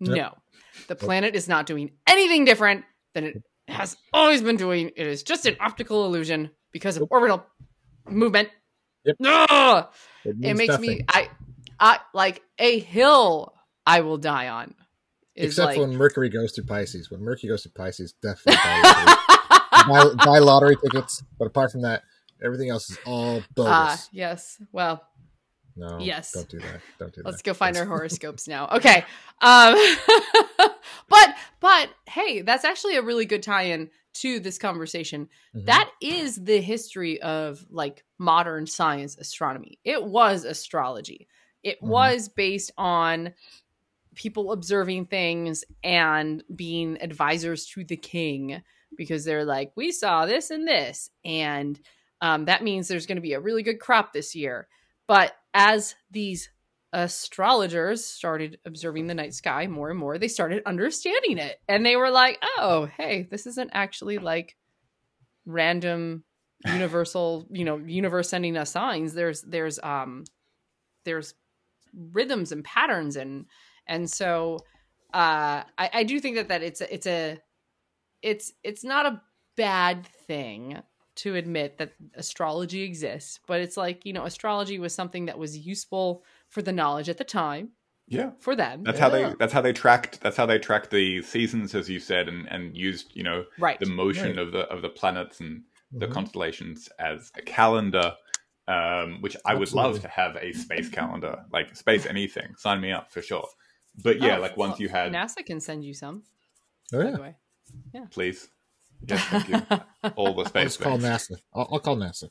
[0.00, 0.16] Yep.
[0.16, 0.36] no,
[0.88, 2.84] the planet is not doing anything different
[3.14, 4.90] than it has always been doing.
[4.96, 7.46] It is just an optical illusion because of orbital
[8.06, 8.50] movement.
[9.04, 9.16] Yep.
[9.24, 9.86] Ugh!
[10.24, 10.90] It, it makes nothing.
[10.98, 11.30] me I,
[11.80, 13.54] I like a hill
[13.86, 14.74] I will die on.
[15.34, 17.10] Is Except like, when Mercury goes to Pisces.
[17.10, 21.22] When Mercury goes to Pisces, definitely buy lottery, buy, buy lottery tickets.
[21.38, 22.02] But apart from that,
[22.44, 23.72] everything else is all bogus.
[23.72, 24.60] Ah, yes.
[24.72, 25.02] Well,
[25.76, 26.32] no, yes.
[26.32, 26.80] don't do that.
[26.98, 27.28] Don't do that.
[27.30, 28.68] let's go find our horoscopes now.
[28.72, 29.04] Okay.
[29.40, 29.76] Um
[31.08, 35.28] but but hey, that's actually a really good tie-in to this conversation.
[35.56, 35.66] Mhm.
[35.66, 39.78] That is the history of like modern science astronomy.
[39.84, 41.28] It was astrology.
[41.62, 41.88] It Mhm.
[41.88, 43.34] was based on
[44.14, 48.62] people observing things and being advisors to the king
[48.96, 51.80] because they're like, we saw this and this, and
[52.20, 54.68] um, that means there's going to be a really good crop this year.
[55.06, 56.50] But as these
[56.92, 61.60] astrologers started observing the night sky more and more, they started understanding it.
[61.68, 64.56] And they were like, oh, hey, this isn't actually like
[65.46, 66.24] random
[66.66, 69.14] universal, you know, universe sending us signs.
[69.14, 70.24] There's there's um
[71.04, 71.34] there's
[72.12, 73.46] rhythms and patterns and
[73.86, 74.58] and so
[75.12, 77.38] uh I, I do think that that it's a, it's a
[78.22, 79.20] it's it's not a
[79.56, 80.78] bad thing
[81.16, 85.58] to admit that astrology exists, but it's like, you know, astrology was something that was
[85.58, 87.70] useful for the knowledge at the time
[88.06, 88.30] Yeah.
[88.38, 88.84] for them.
[88.84, 91.98] That's how they that's how they tracked that's how they tracked the seasons as you
[92.00, 93.78] said and and used, you know, right.
[93.80, 94.38] the motion Right.
[94.38, 95.62] of the of the planets and
[95.92, 96.12] the Mhm.
[96.12, 98.14] constellations as a calendar
[98.70, 102.48] um which I would love to have a space calendar, like space anything.
[102.56, 103.46] Sign me up for sure.
[104.04, 106.22] But yeah, Oh, like once well, you had NASA can send you some.
[106.92, 107.10] Oh By yeah.
[107.16, 107.34] the way.
[108.10, 108.48] please.
[109.08, 109.62] Yes, thank you.
[110.16, 110.98] All the I'll space just call.
[110.98, 111.36] NASA.
[111.54, 112.28] I'll, I'll call NASA.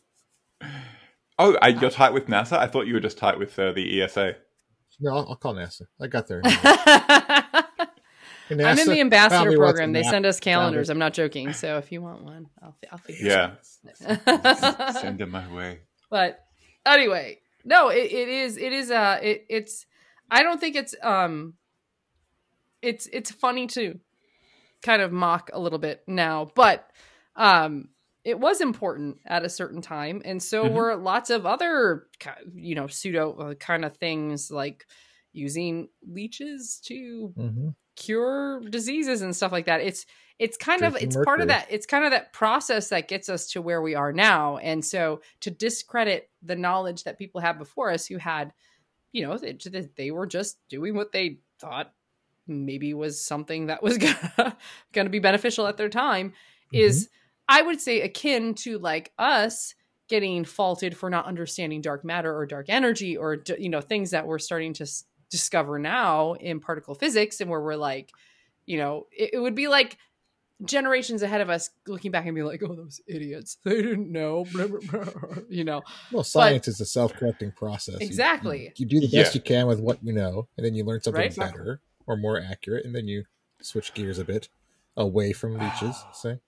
[1.39, 2.57] Oh, I, you're tight with NASA?
[2.59, 4.35] I thought you were just tight with uh, the ESA.
[4.99, 5.83] No, I'll, I'll call NASA.
[5.99, 6.41] I got there.
[8.51, 9.93] I'm in the ambassador program.
[9.93, 10.87] They send us calendars.
[10.89, 11.53] Found I'm not joking.
[11.53, 13.51] So if you want one, I'll, I'll figure Yeah.
[13.99, 14.95] it out.
[14.97, 15.79] Send them my way.
[16.09, 16.39] But
[16.85, 18.57] anyway, no, it, it is.
[18.57, 18.91] It is.
[18.91, 19.85] Uh, it, it's.
[20.31, 20.95] I don't think it's.
[21.01, 21.53] Um.
[22.81, 23.99] It's it's funny to
[24.81, 26.89] kind of mock a little bit now, but
[27.35, 27.89] um,
[28.23, 30.73] it was important at a certain time, and so Mhm.
[30.73, 32.07] were lots of other,
[32.53, 34.85] you know, pseudo uh, kind of things like
[35.33, 37.75] using leeches to Mhm.
[37.95, 39.81] cure diseases and stuff like that.
[39.81, 40.05] It's
[40.39, 43.47] it's kind of it's part of that it's kind of that process that gets us
[43.51, 44.57] to where we are now.
[44.57, 48.53] And so to discredit the knowledge that people had before us who had,
[49.11, 49.57] you know, they,
[49.97, 51.91] they were just doing what they thought
[52.47, 53.97] maybe was something that was
[54.37, 54.57] gonna,
[54.93, 56.77] gonna be beneficial at their time mm-hmm.
[56.77, 57.09] is
[57.47, 59.75] I would say akin to like us
[60.07, 64.25] getting faulted for not understanding dark matter or dark energy or you know things that
[64.25, 68.11] we're starting to s- discover now in particle physics and where we're like
[68.65, 69.97] you know it, it would be like
[70.65, 74.43] generations ahead of us looking back and be like oh those idiots they didn't know
[74.51, 75.81] blah, blah, blah," you know
[76.11, 77.99] Well, science is a self-correcting process.
[78.01, 78.63] You- Exactly.
[78.63, 79.39] You, you do the best Yeah.
[79.39, 81.35] you can with what you know, and then you learn something Right.
[81.35, 83.23] better or more accurate, and then you
[83.61, 84.49] switch gears a bit
[84.97, 86.03] away from leeches.
[86.13, 86.39] Say,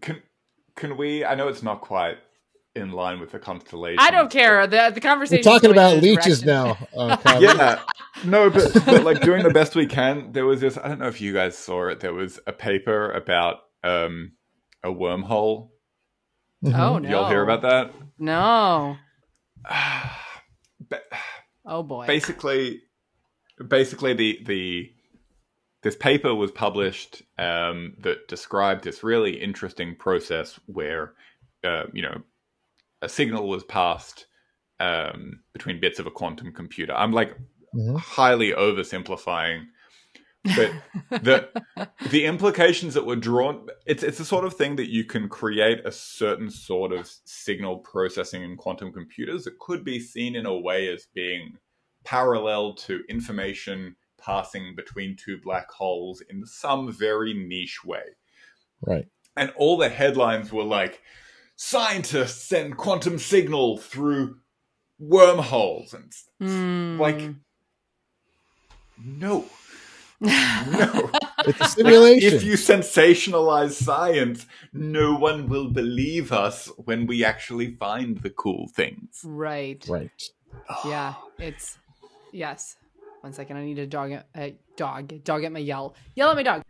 [0.00, 0.22] Can
[0.76, 1.24] can we?
[1.24, 2.18] I know it's not quite
[2.74, 3.98] in line with the constellation.
[4.00, 6.76] i don't care the, the we're conversation talking about leeches now.
[6.96, 7.80] Uh, Yeah,
[8.24, 10.32] no, but, but like doing the best we can.
[10.32, 10.78] There was this.
[10.78, 12.00] I don't know if you guys saw it.
[12.00, 14.32] There was a paper about um
[14.82, 15.70] a wormhole.
[16.64, 16.78] Mhm.
[16.78, 17.92] oh no Y'all hear about that?
[18.18, 18.96] no
[19.68, 21.00] Ba-
[21.66, 22.80] oh boy basically
[23.68, 24.90] basically the the
[25.82, 31.14] this paper was published um, that described this really interesting process where
[31.64, 32.22] uh, you know
[33.02, 34.26] a signal was passed
[34.80, 36.94] um, between bits of a quantum computer.
[36.94, 37.36] I'm like
[37.74, 37.98] Mhm.
[37.98, 39.64] highly oversimplifying,
[40.56, 40.70] but
[41.22, 41.48] the
[42.10, 45.80] the implications that were drawn it's it's the sort of thing that you can create
[45.86, 50.58] a certain sort of signal processing in quantum computers that could be seen in a
[50.58, 51.56] way as being
[52.04, 58.02] parallel to information passing between two black holes in some very niche way
[58.80, 59.06] Right.
[59.36, 61.00] and all the headlines were like
[61.64, 64.36] scientists send quantum signal through
[64.98, 67.00] wormholes and Hmm.
[67.00, 67.20] like
[68.98, 69.44] no
[70.20, 71.10] no
[71.46, 72.34] It's a simulation.
[72.34, 78.68] if you sensationalize science, no one will believe us when we actually find the cool
[78.74, 79.20] things.
[79.24, 80.22] right right.
[80.84, 81.78] Yeah, it's
[82.32, 82.76] yes.
[83.22, 84.12] One second, I need a dog.
[84.36, 85.24] A dog.
[85.24, 85.94] Dog at my yell.
[86.16, 86.62] Yell at my dog.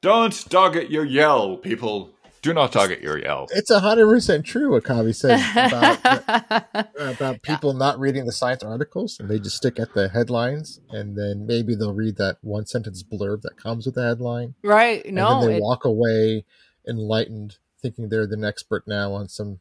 [0.00, 2.13] Don't dog at your yell, people.
[2.44, 3.48] Do not dog at your yell.
[3.52, 9.18] It's hundred percent true what Kavi said about about people not reading the science articles
[9.18, 13.02] and they just stick at the headlines and then maybe they'll read that one sentence
[13.02, 15.06] blurb that comes with the headline right?
[15.06, 15.40] and No.
[15.40, 16.44] then they it- walk away
[16.86, 19.60] enlightened thinking they're the expert now on some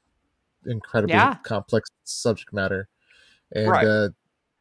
[0.66, 1.36] incredibly Yeah.
[1.44, 2.90] complex subject matter
[3.50, 3.88] and Right.
[3.88, 4.10] uh,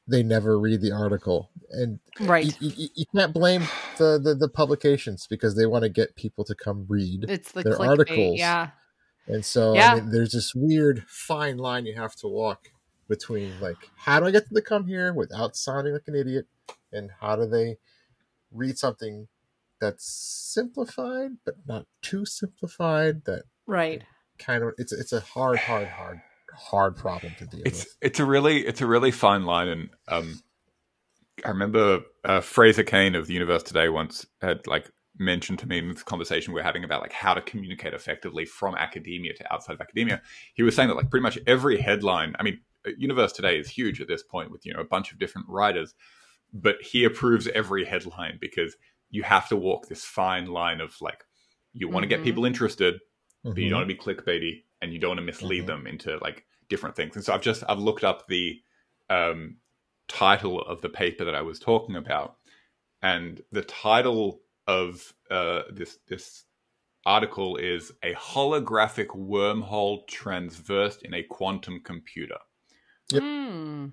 [0.09, 2.44] they never read the article and right.
[2.61, 3.62] you, you, you can't blame
[3.98, 7.62] the, the, the publications because they want to get people to come read It's the
[7.62, 8.38] their articles.
[8.38, 8.70] Yeah.
[9.26, 9.92] and so Yeah.
[9.92, 12.72] I mean, there's this weird fine line you have to walk
[13.09, 16.46] between like how do I get them to come here without sounding like an idiot,
[16.92, 17.76] and how do they
[18.50, 19.28] read something
[19.80, 23.24] that's simplified but not too simplified.
[23.24, 24.03] That Right.
[24.38, 26.20] kind of it's it's a hard, hard, hard,
[26.57, 27.96] hard problem to deal It's with.
[28.00, 30.40] it's a really it's a really fine line, and um,
[31.44, 35.78] I remember uh, Fraser Cain of the Universe Today once had like mentioned to me
[35.78, 39.53] in this conversation we we're having about like how to communicate effectively from academia to
[39.53, 40.22] outside of academia.
[40.55, 42.34] He was saying that like pretty much every headline.
[42.38, 45.12] I mean, uh, Universe Today is huge at this point with you know a bunch
[45.12, 45.94] of different writers,
[46.53, 48.76] but he approves every headline because
[49.11, 51.24] you have to walk this fine line of like
[51.72, 52.11] you want to Mhm.
[52.11, 53.00] get people interested,
[53.42, 53.70] but you Mhm.
[53.70, 55.66] don't want to be clickbaity and you don't want to mislead Mhm.
[55.68, 57.16] them into like different things.
[57.16, 58.61] And so I've just I've looked up the
[59.09, 59.57] um,
[60.09, 62.37] title of the paper that I was talking about,
[63.03, 66.45] and the title of uh, this this
[67.07, 72.39] article is a holographic wormhole transversed in a quantum computer,
[73.12, 73.22] Yep.
[73.22, 73.87] Hmm.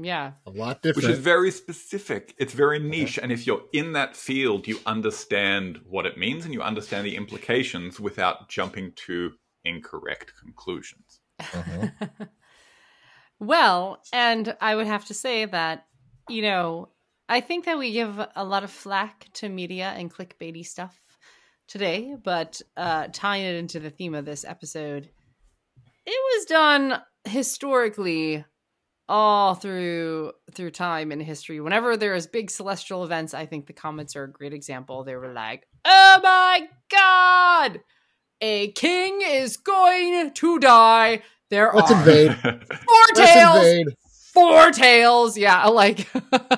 [0.00, 0.32] Yeah.
[0.46, 1.08] A lot different.
[1.08, 2.34] which is very specific.
[2.38, 6.54] It's very niche, and if you're in that field, you understand what it means and
[6.54, 9.32] you understand the implications without jumping to
[9.64, 11.20] incorrect conclusions.
[11.40, 12.28] Mhm.
[13.40, 15.86] Well, and I would have to say that,
[16.28, 16.88] you know,
[17.28, 21.00] I think that we give a lot of flack to media and clickbaity stuff
[21.68, 25.10] today, but uh, tying it into the theme of this episode,
[26.06, 28.44] it was done historically
[29.08, 31.60] all through through time in history.
[31.60, 35.04] Whenever there is big celestial events, I think the comets are a great example.
[35.04, 37.80] They were like, "Oh my god,
[38.40, 42.36] a king is going to die." There Let's are invade.
[42.42, 43.86] four Let's tails invade.
[44.34, 46.06] four tails yeah like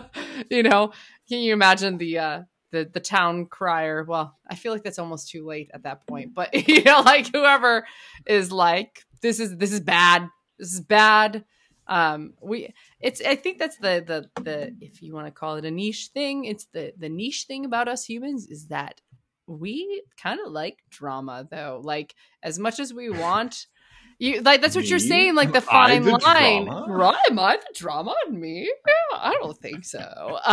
[0.51, 0.93] you know
[1.29, 5.31] can you imagine the uh the the town crier well i feel like that's almost
[5.31, 7.87] too late at that point but you know like whoever
[8.27, 10.29] is like this is this is bad
[10.59, 11.45] this is bad
[11.87, 14.03] um we it's i think that's the
[14.35, 17.45] the the if you want to call it a niche thing it's the the niche
[17.47, 19.01] thing about us humans is that
[19.51, 21.81] we kind of like drama though.
[21.83, 23.67] Like as much as we want
[24.19, 26.67] you like that's what you're saying like the fine the line.
[26.67, 26.93] drama?
[26.93, 28.71] right am i the drama on me?
[28.87, 30.39] Yeah, i don't think so.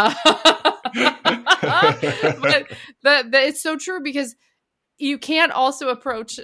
[1.60, 1.93] Uh,
[3.04, 4.36] but it's so true because
[4.98, 6.39] you can't also approach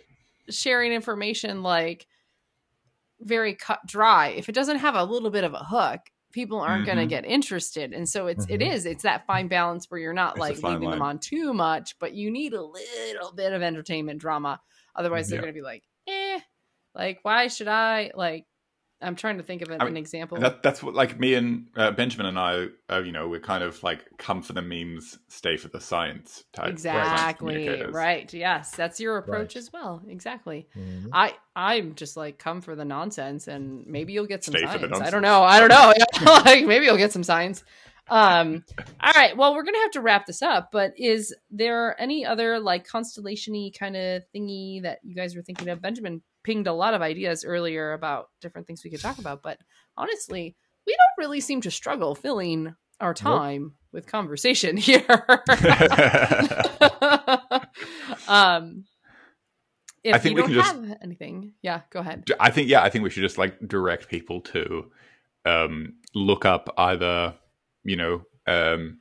[0.49, 2.07] sharing information like
[3.21, 4.29] very cut dry.
[4.29, 6.01] If it doesn't have a little bit of a hook
[6.33, 7.01] people aren't going Mhm.
[7.03, 8.73] to get interested and so it's it Mhm.
[8.73, 11.97] is it's that fine balance where you're not It's like leaving them on too much
[11.99, 14.59] but you need a little bit of entertainment drama
[14.95, 15.43] otherwise they're Yeah.
[15.43, 16.39] going to be like eh
[16.95, 18.45] like why should i like
[19.03, 21.33] i'm trying to think of an, I mean, an example That, that's what, like, me
[21.35, 24.61] and uh, Benjamin and I, uh, you know, we're kind of like come for the
[24.61, 26.69] memes, stay for the science type.
[26.69, 27.93] exactly communicators.
[27.93, 29.57] right yes that's your approach Right.
[29.57, 31.09] as well exactly Mhm.
[31.13, 34.79] I I'm just like come for the nonsense and maybe you'll get some Stay for
[34.79, 35.07] the science.
[35.07, 35.43] I don't know.
[35.43, 35.93] I don't know.
[36.45, 37.63] like maybe you'll get some science.
[38.09, 38.65] Um
[39.01, 39.37] all right.
[39.37, 43.71] Well, we're gonna have to wrap this up, but is there any other like constellation-y
[43.77, 45.81] kind of thingy that you guys were thinking of?
[45.81, 49.57] Benjamin pinged a lot of ideas earlier about different things we could talk about, but
[49.97, 55.05] honestly, we don't really seem to struggle filling our time with conversation here.
[58.27, 58.85] um
[60.03, 62.25] if I think we don't can just- have anything, yeah, go ahead.
[62.39, 64.91] I think yeah, I think we should just like direct people to
[65.45, 67.35] um, look up either
[67.85, 68.99] you know um,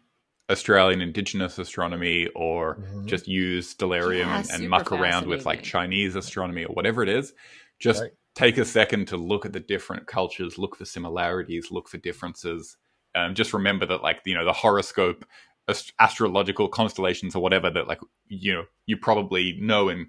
[0.53, 3.07] Australian Indigenous astronomy or Mhm.
[3.07, 5.63] just use Stellarium Yeah, and, and muck around with like.
[5.63, 7.33] Chinese astronomy or whatever it is.
[7.81, 8.13] Just Right.
[8.35, 12.77] take a second to look at the different cultures, look for similarities, look for differences.
[13.15, 15.25] Um, just remember that like you know the horoscope,
[15.69, 20.07] ast- astrological constellations or whatever that like you know you probably know and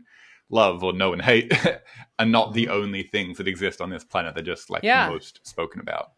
[0.49, 1.51] love or know and hate
[2.19, 4.35] are not the only things that exist on this planet.
[4.35, 4.87] They're just like Mm-hmm.
[4.87, 5.05] Yeah.
[5.07, 6.11] the most spoken about.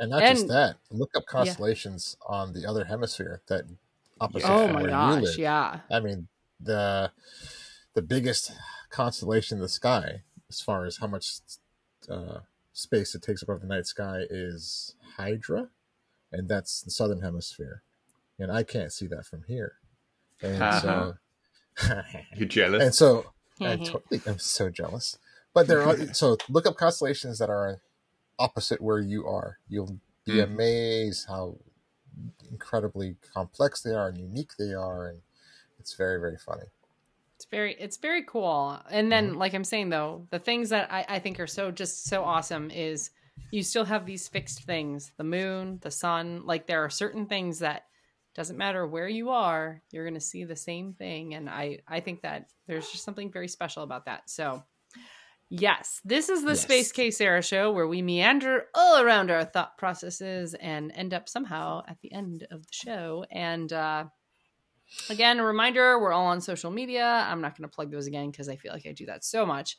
[0.00, 0.76] And not just that.
[0.90, 3.64] Look up constellations on the other hemisphere that
[4.20, 4.54] opposite Yeah.
[4.56, 5.38] Oh my where you gosh, live.
[5.38, 5.80] yeah.
[5.90, 6.26] I mean,
[6.58, 7.12] the
[7.94, 8.50] the biggest
[8.88, 11.40] constellation in the sky, as far as how much
[12.08, 12.40] uh,
[12.72, 15.68] space it takes above the night sky, is Hydra,
[16.32, 17.82] and that's the southern hemisphere.
[18.38, 19.74] And I can't see that from here.
[20.42, 21.12] And Uh-huh.
[21.76, 22.02] so,
[22.36, 22.82] you're jealous?
[22.82, 25.18] and so I totally am so jealous.
[25.52, 27.80] But there are so look up constellations that are
[28.40, 29.58] opposite where you are.
[29.68, 30.44] You'll be Mhm.
[30.44, 31.58] amazed how
[32.50, 35.22] incredibly complex they are and unique they are, and
[35.78, 36.66] it's very very funny.
[37.36, 38.80] It's very it's very cool.
[38.90, 42.04] And then like I'm saying though, the things that I, I think are so just
[42.06, 43.10] so awesome is
[43.50, 45.12] you still have these fixed things.
[45.16, 47.86] The moon, the sun, like there are certain things that
[48.34, 51.34] doesn't matter where you are, you're gonna see the same thing.
[51.34, 54.28] And I I think that there's just something very special about that.
[54.28, 54.62] So
[55.52, 56.60] Yes, this is the Yes.
[56.62, 61.28] Space Case Sarah show where we meander all around our thought processes and end up
[61.28, 63.24] somehow at the end of the show.
[63.32, 64.04] And uh,
[65.08, 67.26] again, a reminder we're all on social media.
[67.28, 69.44] I'm not going to plug those again because I feel like I do that so
[69.44, 69.76] much.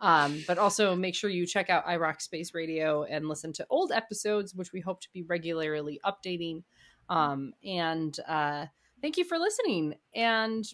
[0.00, 3.92] Um, but also make sure you check out iRoc Space Radio and listen to old
[3.92, 6.64] episodes, which we hope to be regularly updating.
[7.08, 8.66] Um, and uh,
[9.00, 9.94] thank you for listening.
[10.16, 10.64] And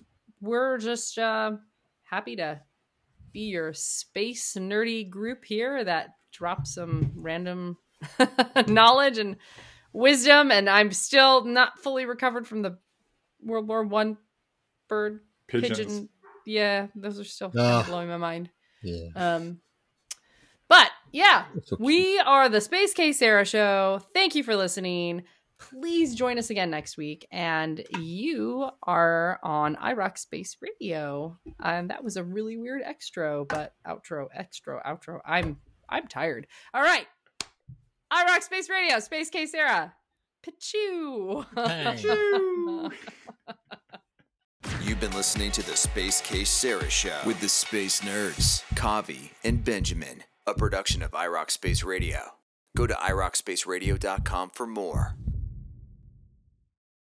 [0.40, 1.52] we're just uh,
[2.04, 2.62] happy to
[3.32, 7.76] be your space nerdy group here that drops some random
[8.68, 9.36] knowledge and
[9.92, 10.50] wisdom.
[10.50, 12.78] And I'm still not fully recovered from the
[13.42, 14.16] World War One
[14.88, 15.78] bird Pigeons.
[15.78, 16.08] pigeon.
[16.46, 17.84] Yeah, those are still kind Ah.
[17.86, 18.50] blowing my mind.
[18.82, 19.08] Yeah.
[19.14, 19.60] Um,
[20.68, 21.76] but yeah, okay.
[21.78, 24.00] we are the Space Case Sarah Show.
[24.14, 25.24] Thank you for listening.
[25.58, 27.26] Please join us again next week.
[27.30, 31.38] And you are on iRoc Space Radio.
[31.60, 35.20] And that was a really weird extra, but outro, extra, outro.
[35.24, 36.46] I'm I'm tired.
[36.74, 37.06] All right.
[38.12, 39.94] iRoc Space Radio, Space Case Sarah.
[40.46, 41.44] Pichu.
[44.82, 49.64] You've been listening to the Space Case Sarah Show with the Space Nerds, Kavi, and
[49.64, 52.20] Benjamin, a production of iRock Space Radio.
[52.76, 55.16] Go to irocspaceradio.com for more.